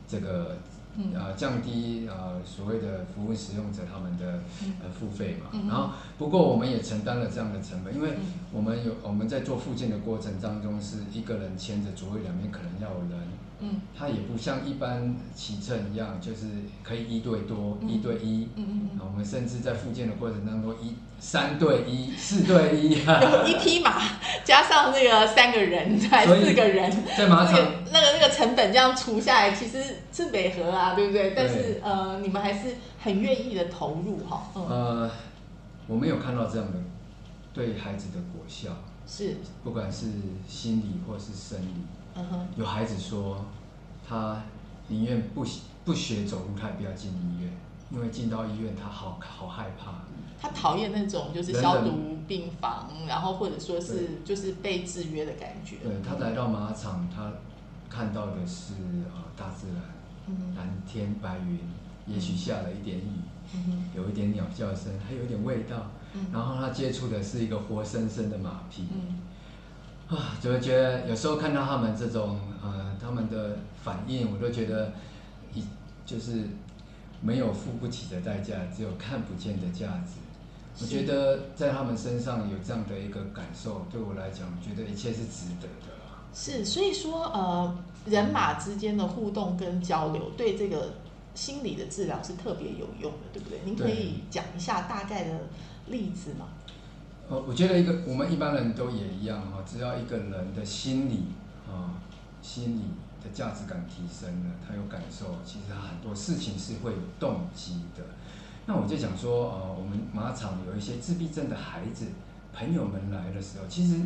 [0.09, 0.59] 这个。
[1.13, 4.39] 呃，降低呃所谓的服务使用者他们的
[4.81, 8.11] 呃付费嘛，然后不过我们也承担了这样的成本，因为
[8.53, 13.19] 我们有我们在做附件的过程当中是一个人牵着左右两边可能要有人，
[13.65, 16.47] 嗯，他也不像一般骑乘一样，就是
[16.83, 24.03] 可以一对多一对一，嗯嗯嗯，我们甚至在复健的过程当中一三对一四对一，有 一匹马
[24.45, 27.55] 加上那个三个人才四个人，在马场
[27.93, 30.95] 那个那个成本这样除下来，其实是美合啊。
[30.95, 31.33] 对不对？
[31.35, 34.51] 但是呃，你们还是很愿意的投入哈。
[34.55, 35.11] 呃，
[35.87, 36.79] 我没有看到这样的
[37.53, 38.71] 对孩子的果效，
[39.07, 40.07] 是不管是
[40.47, 41.75] 心理或是生理。
[42.17, 43.45] 嗯哼，有孩子说
[44.09, 44.43] 他
[44.89, 45.45] 宁愿不
[45.85, 47.51] 不学走路，他也不要进医院，
[47.91, 49.93] 因为进到医院他好好害怕。
[50.41, 55.77] 他讨厌那种就是消毒病房，然后或者说是就是被制约的感觉。
[55.83, 57.33] 对他来到马场，他
[57.89, 58.75] 看到的是
[59.15, 61.59] 啊大自然，蓝天白云，
[62.07, 63.11] 也许下了一点雨，
[63.97, 65.87] 有一点鸟叫声，还有一点味道。
[66.33, 68.87] 然后他接触的是一个活生生的马匹。
[70.09, 74.93] 啊，就会觉得有时候看到他们这种呃他们的反应，我都觉得
[75.55, 75.65] 一
[76.05, 76.45] 就是
[77.21, 80.21] 没有付不起的代价，只有看不见的价值。
[80.81, 85.95] 我觉得在他们身上有这样的一个感受，对我来讲，觉得一切是值得的。
[86.35, 90.95] 是，所以说，呃，人马之间的互动跟交流，对这个
[91.33, 93.61] 心理的治疗是特别有用的，对不对？
[93.65, 95.43] 您可以讲一下大概的
[95.87, 96.49] 例子吗？
[97.29, 101.29] 呃，我觉得一个我们一般人都也一样哈，只要一个人的心理
[101.67, 101.97] 啊，
[102.43, 102.83] 心理
[103.23, 108.05] 的价值感提升了，他有感受，其实他很多事情是会有动机的。
[108.67, 112.07] 那我就讲说，呃，我们马场有一些自闭症的孩子
[112.53, 114.01] 朋友们来的时候，其实，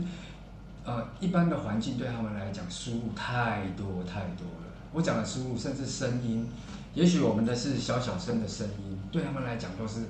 [0.84, 4.68] 呃，一般的环境对他们来讲输入太多太多了。
[4.92, 6.48] 我讲的输入，甚至声音，
[6.94, 10.04] 也许我们的是小小声的声音，对他们来讲都是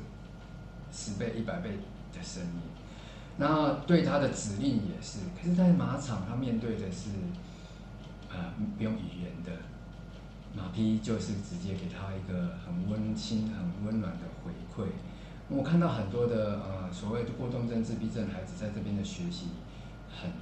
[0.92, 1.70] 十倍、一百倍
[2.14, 2.60] 的声音。
[3.38, 7.10] 然后对他的指令也是，可是，在马场他面对的是，
[8.28, 9.52] 呃，不用语言的。
[10.56, 14.88] 马匹就是直接给他一个很温馨、很温暖的回馈。
[15.48, 19.48] 我看到很多的呃所谓的过动症、自闭症孩子在这边的学习
[20.20, 20.32] 很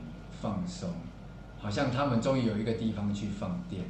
[0.41, 0.91] 放松，
[1.59, 3.89] 好像他们终于有一个地方去放电了。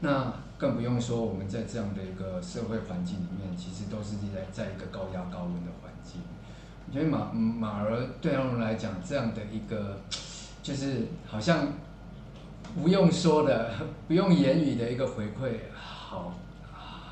[0.00, 6.20] 那更不用说我们在这样的一个社会环境里面，其实都是在在一个高压高温的环境。
[6.88, 10.00] 我觉得马马儿对他们来讲，这样的一个
[10.62, 11.68] 就是好像。
[12.82, 13.72] 不用说的，
[14.06, 16.34] 不用言语的一个回馈，好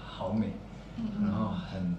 [0.06, 0.48] 好美，
[1.22, 1.96] 然后很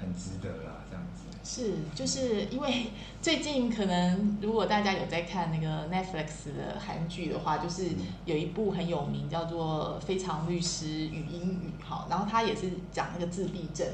[0.00, 1.22] 很值得啦，这样子。
[1.44, 2.86] 是，就是因为
[3.20, 7.90] 最近可能如果大家有在看那个 Netflix 的韩剧的话，就是
[8.24, 13.86] 有一部很有名叫做《非常律师与英语》哈，然后他也是讲那个自闭症。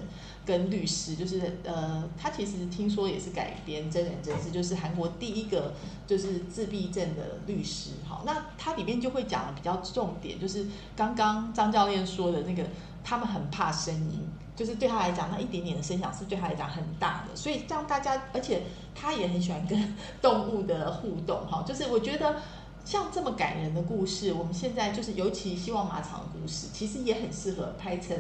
[0.49, 5.75] 跟律师就是呃，他其实听说也是改编真人真事，就是韩国第一个
[6.07, 7.91] 就是自闭症的律师。
[8.09, 12.65] 好，那他里面就会讲的比较重点，就是刚刚张教练说的那个，
[13.05, 14.27] 他们很怕声音，
[14.57, 18.63] 就是对他来讲，那一点点的声响是对他来讲很大的，所以让大家，而且
[18.95, 21.47] 他也很喜欢跟 动物的互动。
[21.47, 22.41] 哈，就是我觉得
[22.87, 28.17] 像这么感人的故事，我们现在就是尤其希望马场的故事，其实也很适合拍成。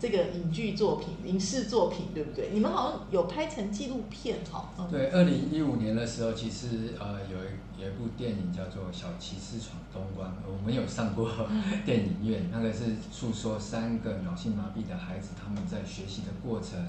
[0.00, 2.48] 这个影剧作品、影视作品，对不对？
[2.54, 4.70] 你们好像有拍成纪录片，哈。
[4.90, 11.30] 对，二零一五年的时候，其实呃有一有一部电影叫做《小骑士闯东关》，我们有上过
[11.84, 12.48] 电影院。
[12.50, 16.82] 那个是诉说三个脑性麻痹的孩子他们在学习的过程，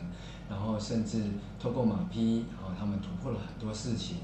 [0.49, 1.22] 然后甚至
[1.59, 4.20] 透过马匹，然后他们突破了很多事情。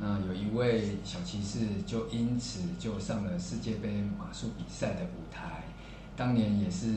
[0.00, 5.64] 那有一位小骑士就因此就上了世界杯马术比赛的舞台，
[6.16, 6.96] 当年也是。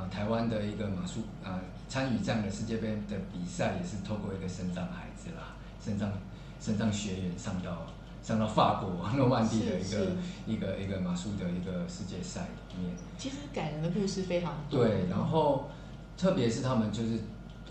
[0.00, 6.10] 啊，台湾的一个马术啊，参与这样的世界杯的比赛，也是透过一个身障孩子啦，身障
[6.58, 7.86] 身障学员上到
[8.22, 10.06] 上到法国诺曼底的一个
[10.46, 12.96] 一个一个马术的一个世界赛里面。
[13.18, 14.82] 其实感人的故事非常多。
[14.82, 15.68] 对，然后
[16.16, 17.18] 特别是他们就是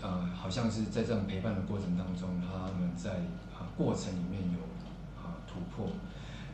[0.00, 3.10] 呃，好像是在这种陪伴的过程当中，他们在
[3.58, 4.60] 啊过程里面有
[5.20, 5.88] 啊突破。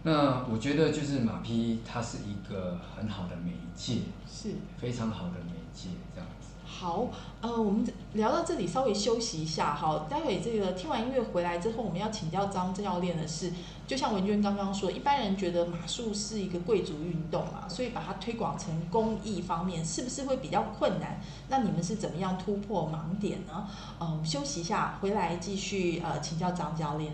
[0.06, 6.46] 那我觉得就是马匹，它是一个很好的媒介，是非常好的媒介，这样子。
[6.64, 7.08] 好，
[7.40, 13.52] 呃，我们聊到这里，稍微休息一下，好，待会这个听完音乐回来之后，我们要请教张教练的是，
[13.88, 21.20] 就像文娟刚刚说，一般人觉得马术是一个贵族运动嘛，所以把它推广成公益方面，是不是会比较困难？
[21.48, 23.66] 那你们是怎么样突破盲点呢？
[23.98, 27.12] 嗯，休息一下，回来继续呃，请教张教练。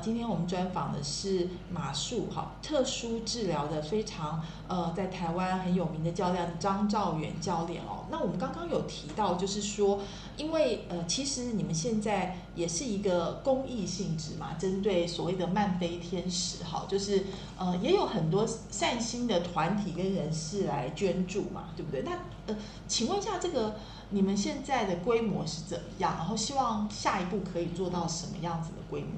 [0.00, 8.06] 今天我们专访的是马术哈特殊治疗的非常呃，在台湾很有名的教练张兆远教练哦。
[8.10, 10.00] 那我们刚刚有提到，就是说，
[10.36, 17.24] 因为呃，其实你们现在也是一个公益性质嘛，针对所谓的漫飞天使哈，就是
[17.58, 22.02] 呃，也有很多善心的团体跟人士来捐助嘛，对不对？
[22.02, 22.12] 那
[22.46, 22.56] 呃，
[22.88, 23.76] 请问一下，这个
[24.10, 26.14] 你们现在的规模是怎么样？
[26.16, 29.08] 然后希望下一步可以做到什么样子的规模？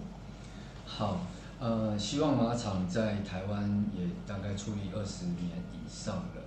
[0.94, 1.20] 好，
[1.58, 5.38] 呃，希望马场在台湾也大概处理二十年
[5.72, 6.42] 以上了。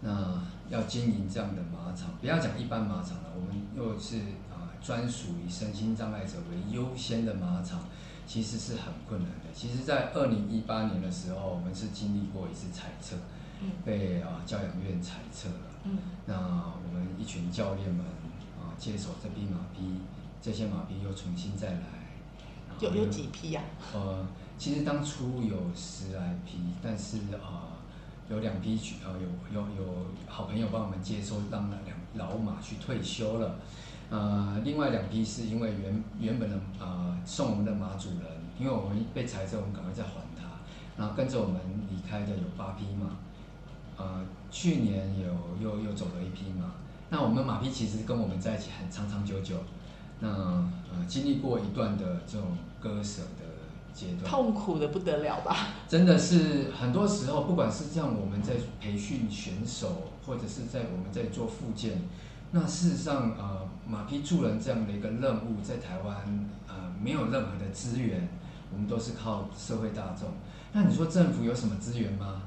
[0.00, 4.16] 那要经营这样的马场，不要讲一般马场了，我们又是
[4.50, 7.80] 啊专属于身心障碍者为优先的马场，
[8.26, 9.52] 其实是很困难的。
[9.54, 13.16] 其实，在二零一八年的时候，我们是经历过一次裁撤，
[13.84, 15.54] 被啊教养院裁撤了。
[15.84, 18.02] 嗯，那我们一群教练们
[18.58, 20.00] 啊接手这匹马匹，
[20.40, 21.99] 这些马匹又重新再来。
[22.80, 23.62] 有有几批呀？
[23.94, 24.26] 呃，
[24.56, 27.38] 其实当初有十来批，但是呃，
[28.30, 33.56] 有两批去呃有有有好朋友帮我们接收，让那两老马去退休了。
[34.08, 38.26] 呃，另外两批是因为原原本的呃送我们的马主人，
[38.58, 40.48] 因为我们被裁之后，我们赶快再还他。
[40.96, 43.16] 然后跟着我们离开的有八匹马，
[43.96, 45.28] 呃，去年有
[45.60, 46.72] 又又走了一匹马。
[47.10, 49.56] 那我们马匹其实跟我们在一起很长长久久。
[50.22, 52.48] 那呃，经历过一段的这种
[52.80, 53.44] 割舍的
[53.92, 55.68] 阶段，痛苦的不得了吧？
[55.88, 62.02] 真的是很多时候，不管是像我们在培训选手，或者是在我们在做复健，
[62.52, 66.16] 那事实上呃，马匹助人这样的一个任务，在台湾
[66.66, 68.28] 呃没有任何的资源，
[68.72, 70.28] 我们都是靠社会大众。
[70.72, 72.42] 那你说政府有什么资源吗？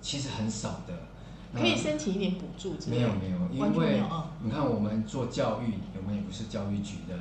[0.00, 0.94] 其实很少的。
[1.56, 2.74] 可以申请一点补助？
[2.88, 4.02] 没有没有，因为
[4.42, 7.16] 你看我们做教育，我们也不是教育局的。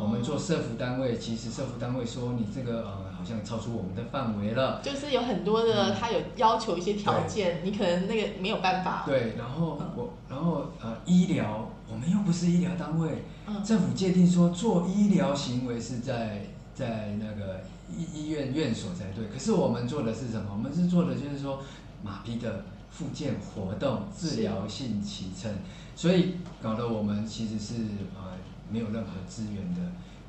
[0.00, 4.80] 我们做社服单位，其实社服单位说你这个呃好像超出我们的范围了。
[4.82, 9.04] 就是有很多的，他有要求一些条件，你可能那个没有办法。
[9.06, 13.24] 对，然后我然后呃医疗，我们又不是医疗单位，
[13.64, 17.60] 政府界定说做医疗行为是在在那个
[17.96, 19.26] 医医院院所才对。
[19.26, 20.50] 可是我们做的是什么？
[20.52, 21.60] 我们是做的就是说
[22.02, 22.64] 马匹的。
[22.88, 25.52] 复健活动、治疗性骑乘，
[25.94, 27.74] 所以搞得我们其实是
[28.14, 28.25] 呃
[28.70, 29.80] 没有任何资源的，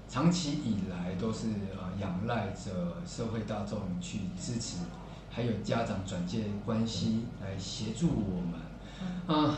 [0.08, 4.78] 长期以来都是呃仰赖着社会大众去支持，
[5.30, 8.54] 还有家长转介关系来协助我们。
[9.28, 9.58] 啊，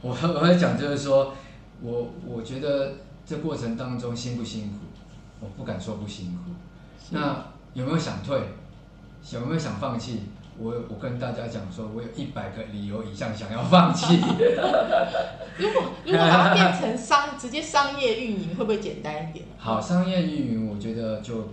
[0.00, 1.34] 我 我要讲就是说，
[1.80, 4.76] 我我觉得这过程当中辛不辛苦？
[5.40, 6.52] 我不敢说不辛苦。
[7.10, 8.40] 那有没有想退？
[9.32, 10.22] 有没有想放弃？
[10.58, 14.16] 我我跟大家讲说，我有一百个理由以上想要放弃。
[15.58, 19.44] 如果如果把它变成商 直接商业运营，会不会简单一点？
[19.58, 21.48] 好，商业运营我觉得就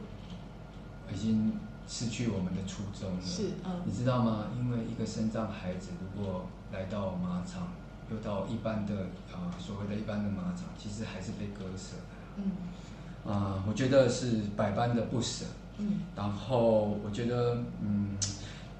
[1.13, 3.21] 已经失去我们的初衷了。
[3.23, 4.45] 是，嗯，你知道吗？
[4.57, 7.73] 因为一个生障孩子如果来到马场，
[8.09, 8.93] 又到一般的
[9.33, 12.37] 啊所谓的一般的马场，其实还是被割舍的。
[12.37, 15.45] 嗯，啊，我觉得是百般的不舍。
[15.79, 18.15] 嗯，然后我觉得，嗯。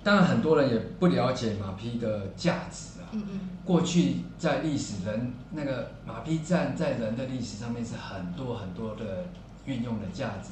[0.03, 3.07] 当然，很多人也不了解马匹的价值啊。
[3.13, 3.39] 嗯嗯。
[3.63, 9.25] 过去在历史人那个马匹站在人的历史上面是很多很多的
[9.65, 10.49] 运用的价值，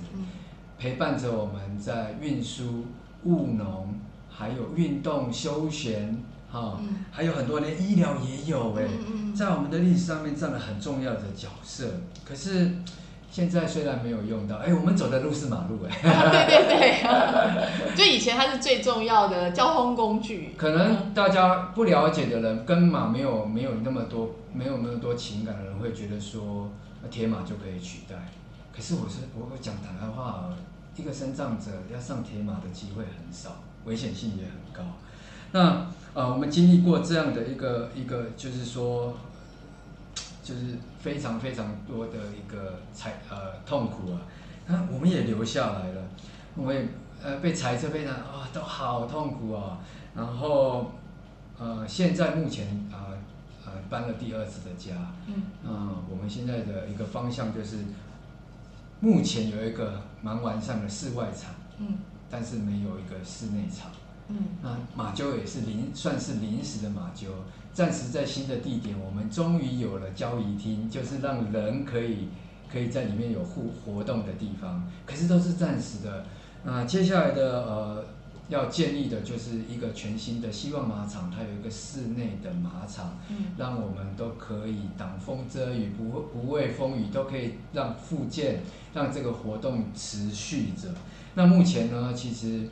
[0.79, 2.85] 陪伴着我们在运输、
[3.25, 3.93] 务农，
[4.29, 6.79] 还有运动休闲，哈，
[7.11, 8.87] 还有很多连医疗也有哎，
[9.35, 11.91] 在我们的历史上面占了很重要的角色。
[12.23, 12.71] 可是。
[13.31, 20.53] 现在虽然没有用到，哎，我们走的路是马路，哎，对对对， 就以前它是最重要的交通工具。
[20.57, 26.69] 可能大家不了解的人，跟马没有没有那么多没有那么多情感的人，会觉得说
[27.09, 28.15] 铁马就可以取代。
[28.75, 30.49] 可是我是我讲坦白话，
[30.97, 34.91] 一个身障者要上铁马的机会很少，危险性也很高。
[35.53, 39.13] 那呃，我们经历过这样的一个一个，就是说。
[40.43, 44.21] 就是非常非常多的一个裁呃痛苦啊，
[44.67, 46.01] 那我们也留下来了，
[46.55, 46.87] 我们也
[47.23, 49.79] 呃被裁撤非常啊都好痛苦啊，
[50.15, 50.93] 然后
[51.59, 53.13] 呃现在目前啊
[53.65, 57.77] 呃搬了第二次的家，嗯，啊我们现在的一个方向就是
[58.99, 63.91] 目前有一个蛮完善的室外场，嗯，但是没有一个室内场，
[64.29, 67.27] 嗯，那马厩也是临算是临时的马厩。
[67.73, 72.27] 暂时在新的地点，我们终于有了交易厅，就是让人可以
[72.71, 74.89] 可以在里面有互活动的地方。
[75.05, 76.25] 可是都是暂时的。
[76.63, 78.05] 那接下来的呃
[78.49, 86.03] 要建立的就是一个全新的希望马场，它有一个室内的马场，嗯让我们都可以挡风遮雨，不
[86.33, 88.61] 不畏风雨，都可以让复健，
[88.93, 90.89] 让这个活动持续着。
[91.33, 92.67] 那目前呢，其实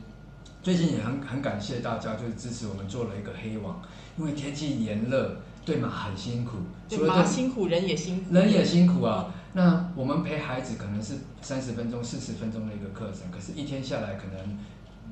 [0.62, 3.82] 最近也很很感谢大家，就是支持我们做了一个黑网，
[4.18, 6.58] 因为天气炎热，对马很辛苦，
[6.88, 9.34] 对除了对马辛苦，人也辛苦，人也辛苦啊。
[9.54, 14.58] 那我们陪孩子可能是三十分钟、四十分钟的一个课程，可是一天下来可能，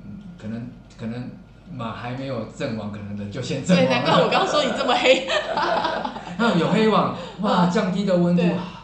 [0.04, 0.68] 嗯，可能
[1.00, 1.32] 可能
[1.74, 4.30] 马还没有阵亡，可能人就先阵对，亡难怪我了。
[4.30, 5.28] 刚刚说你这么黑。
[6.38, 8.44] 那有黑网，哇，嗯降低的温度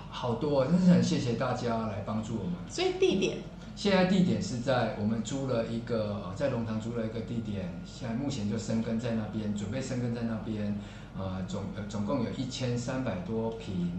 [0.10, 2.54] 好多，真是很谢谢大家来帮助我们。
[2.68, 3.38] 所以地点
[3.76, 10.78] 现在地点是在我们租了一个在龙塘租了一个地点，现在目前就生根在那边，准备生根在那边，
[11.18, 13.92] 呃总总共有一千三百多平，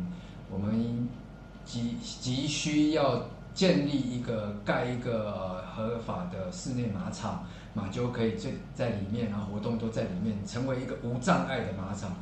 [0.50, 1.08] 我们
[1.64, 7.44] 急急需要建立一个盖一个合法的室内马场，
[7.74, 12.16] 马就可以在在里面，然后活动都在里面，成为一个无障碍的马场。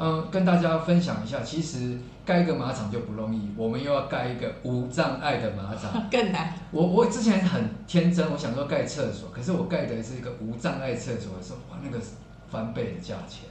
[0.00, 6.06] 嗯，跟大家分享一下，其实盖一个马场就不容易，我们又要盖一个无障碍的马场。
[6.08, 11.98] 更难，我我之前很天真，我想说盖厕所，可是我盖的是一个无障碍厕所的时候，哇，那个
[12.48, 13.48] 翻倍的价钱。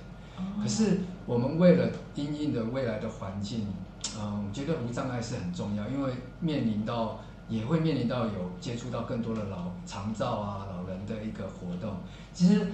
[0.61, 3.65] 可是我们为了因应的未来的环境，
[4.19, 7.19] 嗯、我觉得无障碍是很重要，因为面临到
[7.49, 11.97] 也会面临到有接触到更多的老长照啊老人的一个活动。
[12.33, 12.67] 其实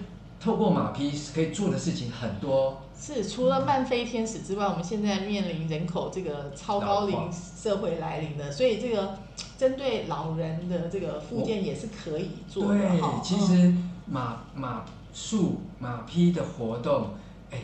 [0.43, 9.17] 透过马匹可以做的事情很多，是除了漫飞天使之外，我们现在面临人口这个超高龄社会来临的，所以这个
[9.57, 13.73] 针对老人的这个附件也是可以做的对。，其实
[14.05, 14.83] 马马
[15.13, 17.11] 术马匹的活动，
[17.49, 17.59] 哎，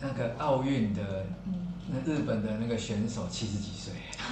[0.00, 3.92] 那个奥运的嗯，那日本的那个选手七十几岁，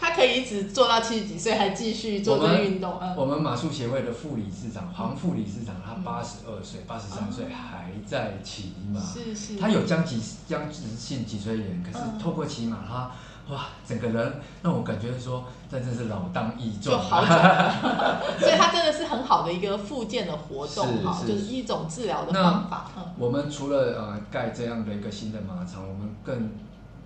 [0.00, 2.98] 他可以一直做到七十几岁，还继续做这个运动。
[3.00, 6.02] 嗯，我们马术协会的副理事长黄副理事长，他嗯。
[6.02, 12.18] 八十二岁、八十三岁还在骑马，是是，他有僵脊僵直性脊椎炎，可是嗯。
[12.18, 13.10] 透过骑马，他
[13.54, 17.74] 哇，整个人让我感觉说，真的是老当益就壮好转，
[18.40, 20.86] 所以它真的是很好的一个复健的活动
[21.26, 22.90] 就是一种治疗的方法。
[22.96, 26.50] 嗯，我们除了呃盖这样的一个新的马场，我们更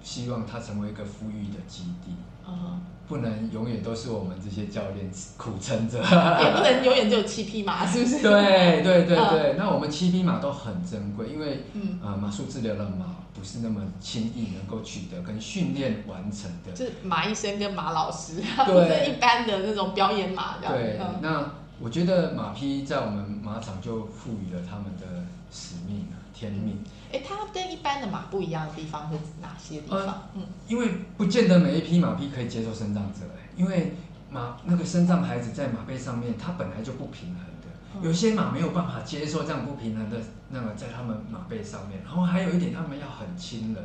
[0.04, 2.12] 希望它成为一个富裕的基地，
[2.46, 5.98] 嗯不能永远都是我们这些教练苦撑着。
[5.98, 6.04] 也
[6.56, 8.22] 不能永远只有七匹马，是不是？
[8.22, 16.72] 对对对嗯对，那我们七匹马都很珍贵，因为嗯，呃马术治疗的马不是那么轻易能够取得跟训练完成的。
[16.72, 20.72] 就是马医生跟马老师，对 不是一般的那种表演马这样。
[20.74, 26.82] 对，嗯那我觉得马匹在我们马场就赋予了他们的使命啊，天命。
[27.14, 30.28] 哎，它跟一般的马不一样的地方是哪些地呃方？
[30.34, 33.94] 嗯，因为不见得每一匹马匹可以接受生长者，哎因为
[34.30, 38.02] 马那个生长孩子在马背上面，它本来就不平衡的，嗯。
[38.02, 40.16] 有些马没有办法接受这样不平衡的
[40.50, 43.84] 那个在他们马背上面，然后还有一点，他们要很亲人。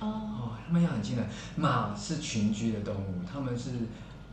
[0.00, 1.24] 哦，哦，他们要很亲人。
[1.54, 3.70] 马是群居的动物，他们是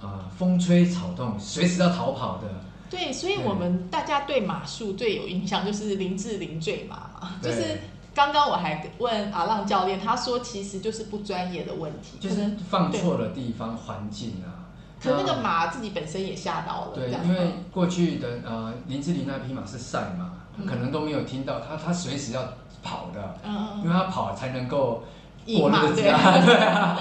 [0.02, 2.48] 呃风吹草动，随时要逃跑的。
[2.90, 7.80] 对，所以我们大家对马术最有印象就是林志玲坠马嘛，就对是
[8.14, 14.70] 刚刚我还问阿浪教练，他说其实就是不专业的问题，就是放错了地方，环境啊。
[15.01, 20.66] 可能那个马自己本身也吓到了，对因为过去的呃林志玲那匹马是赛马，嗯。
[20.66, 22.41] 可能都没有听到，他他随时要
[22.82, 25.03] 跑的，嗯嗯因为他跑才能够
[25.45, 26.97] 过日子对啊， 对啊，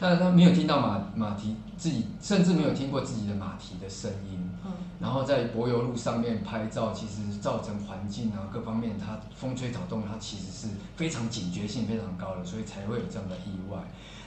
[0.00, 4.70] 他他没有听到马马蹄自己，甚至没有听过自己的马蹄的声音，嗯。
[5.00, 13.80] 然后在柏油路上面拍照，其实造成环境啊各方面，它风吹草动，它其实是非常警觉性非常高的，所以才会有这样的意外。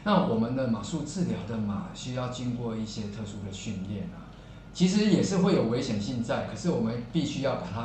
[0.04, 4.28] 那我们的马术治疗的马需要经过一些特殊的训练啊，
[4.74, 7.82] 其实也是会有危险性在，可是我们必须要把它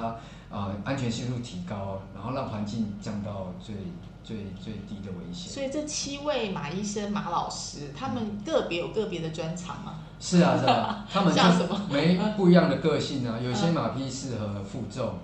[0.51, 3.77] 啊、呃安全系数提高，然后让环境降到最
[4.31, 5.51] 最最低的危险。
[5.53, 9.95] 所以这七位马医生、马老师，他们个别有个别的专长嘛？
[10.20, 13.37] 是啊，是啊， 他们就像什么没不一样的个性啊。
[13.43, 15.14] 有些马匹适合负重，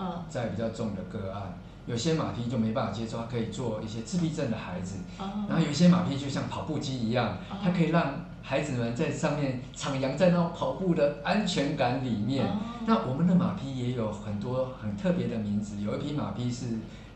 [0.00, 1.42] 嗯在比较重的个案；
[1.86, 4.96] 有些马匹就没办法接受，它可以做一些自闭症的孩子。
[5.20, 12.46] 嗯然后有一些马匹就像跑步机一样，它可以让孩子们在上面徜徉在那种跑步的安全感里面。
[12.46, 12.56] 哦
[12.88, 16.66] 那我们的马匹也有很多很特别的名字，有一匹马匹是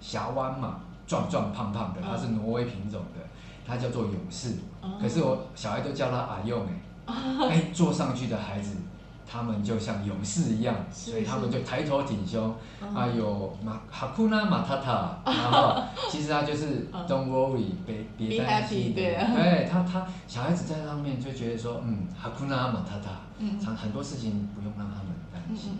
[0.01, 0.81] 峡湾马，
[1.11, 3.21] 壮壮胖胖的，它是挪威品种的，
[3.67, 4.59] 它叫做勇士。
[4.81, 4.91] 哦。
[5.03, 6.65] 可是我小孩都叫它阿用
[7.07, 7.15] 哎，
[7.51, 8.77] 哎，坐上去的孩子，
[9.29, 12.55] 他们就像勇士一样，所以他们就抬头挺胸。
[12.81, 17.05] 嗯啊，有马哈库纳马塔塔，然后其实他就是 嗯。
[17.09, 23.59] Don't worry，别别担心，对哎他他小孩子在上面就觉得说，嗯，哈库纳马塔塔，嗯。
[23.59, 25.73] 常很多事情不用让他们担嗯心。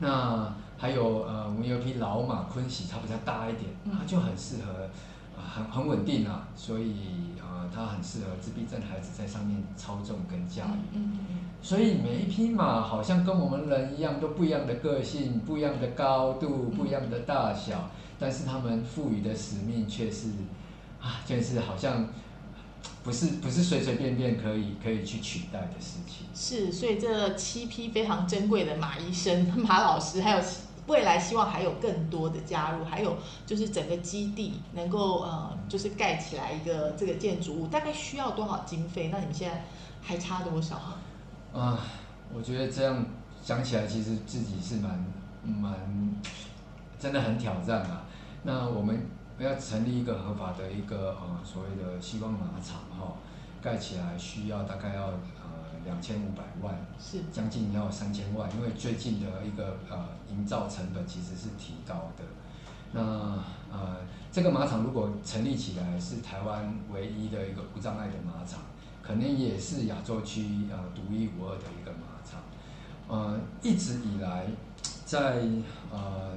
[0.00, 4.88] 那还有呃，我们有一匹老马昆喜，它比较大一点，它就很适合，
[5.36, 6.94] 很很稳定啊，所以
[7.40, 10.96] 呃，它很适合自闭症孩子在上面操纵跟驾驭。
[10.96, 20.28] 嗯嗯所以每一匹马好像跟我们人一样，都不一样的个性，不一样的高度，不一样的大小，但是他们赋予的使命却是，
[21.00, 22.06] 啊，就是好像。
[23.02, 26.26] 不是不是随随便便可以可以去取代的事情。
[26.34, 30.42] 是，所以这七匹非常珍贵的马医生、马老师，还有
[30.86, 39.08] 未来希望还有更多的加入，还有就是整个基地能够呃，就是盖起来一个这个建筑物，大概需要多少经费？
[39.12, 39.64] 那你们现在
[40.00, 40.76] 还差多少？
[41.52, 41.80] 啊，
[42.34, 43.04] 我觉得这样
[43.44, 45.04] 讲起来，其实自己是蛮
[45.44, 45.74] 蛮
[46.98, 48.04] 真的很挑战啊。
[48.42, 49.06] 那我们。
[49.38, 53.12] 要成立一个合法的一个呃所谓的希望马场哈，
[53.60, 55.10] 盖起来需要大概要
[55.86, 62.24] 两千五百万，是将近要三千万，因为最近的一个呃营造成本其实是提高的。
[62.92, 63.00] 那
[63.72, 63.96] 呃
[64.30, 68.60] 这个马场如果成立起来，是台湾唯一的一个无障碍的马场，
[69.02, 72.40] 肯定也是亚洲区呃独一无二的一个马场。
[73.08, 74.46] 呃，一直以来
[75.06, 75.40] 在
[75.90, 76.36] 呃。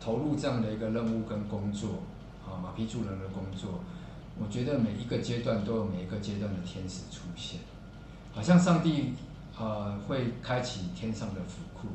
[0.00, 2.02] 投入这样的一个任务跟工作，
[2.44, 3.80] 啊，马匹助人的工作，
[4.38, 7.60] 我觉得每一个阶段都有每一个阶段的天使出现，
[8.34, 9.14] 好像上帝，
[9.58, 11.88] 呃，会开启天上的府库。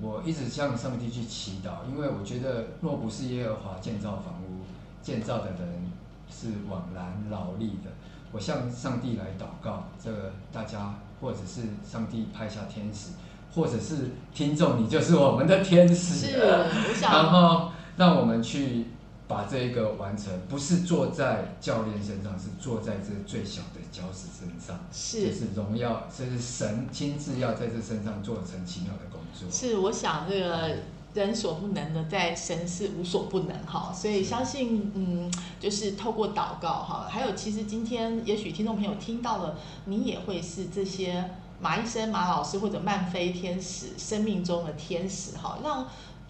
[0.00, 4.62] 我一直向上帝去祈祷，因为我觉得若不是耶和华建造房屋，
[5.02, 5.90] 建造的人
[6.30, 7.90] 是枉然劳力的。
[8.32, 13.10] 我向上帝来祷告，这个大家或者是上帝派下天使。
[13.54, 16.26] 或者是听众，你就是我们的天使。
[16.26, 17.12] 是，我想。
[17.12, 18.86] 然后让我们去
[19.26, 24.78] 把这个完成，不是坐在教练身上，是坐在这最小的教师身上。
[24.92, 29.50] 是，是荣耀，这是神亲自要在这身上做成奇妙的工作。
[29.50, 30.76] 是，我想这个
[31.14, 33.92] 人所不能的，在神是无所不能哈。
[33.92, 39.56] 所以相信，嗯，就是透过祷告哈，还有其实今天也许听众朋友听到了，
[39.86, 41.30] 你也会是这些。
[41.60, 45.86] 马医生、马老师或者曼飞天使，生命中的天使，哈，让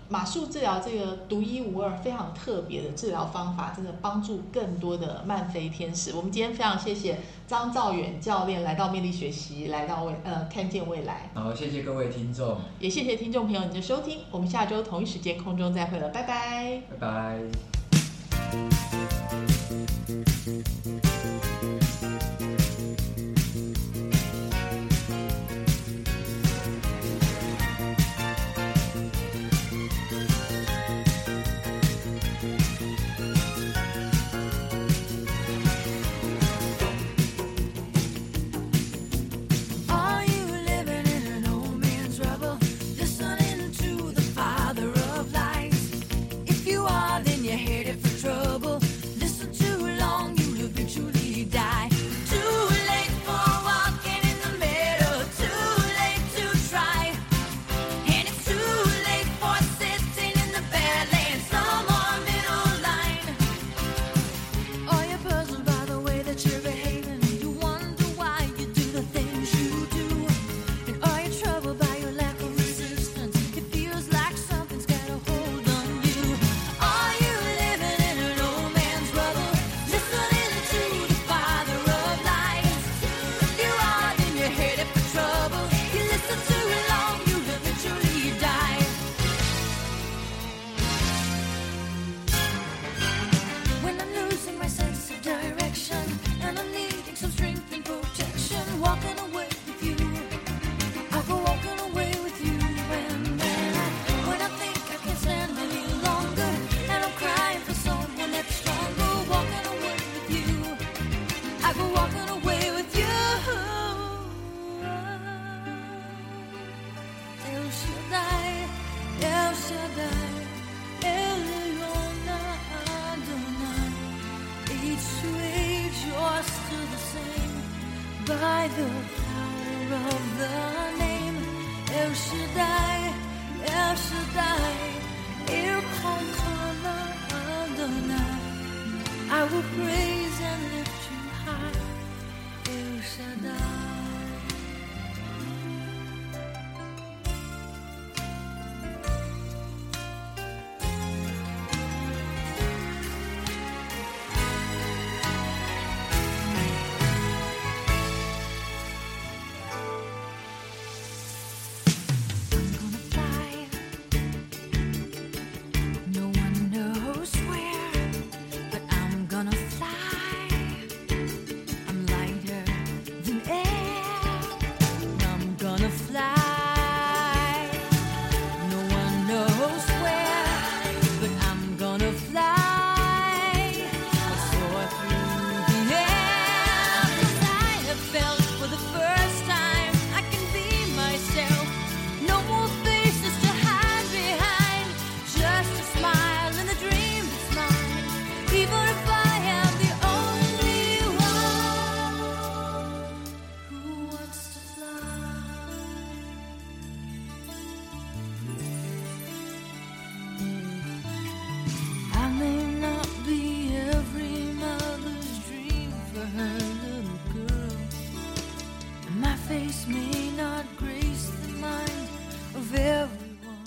[0.09, 6.13] 马术治疗这个独一无二、非常特别的治疗方法，真的帮助更多的曼飞天使。
[6.15, 11.31] 我们今天非常谢谢张兆远教练来到魅力学习，来到未呃看见未来。
[11.35, 14.21] 好，谢谢各位听众，也谢谢听众朋友你的收听。
[14.31, 16.97] 我们下周同一时间空中再会了，拜拜，拜
[21.01, 21.04] 拜。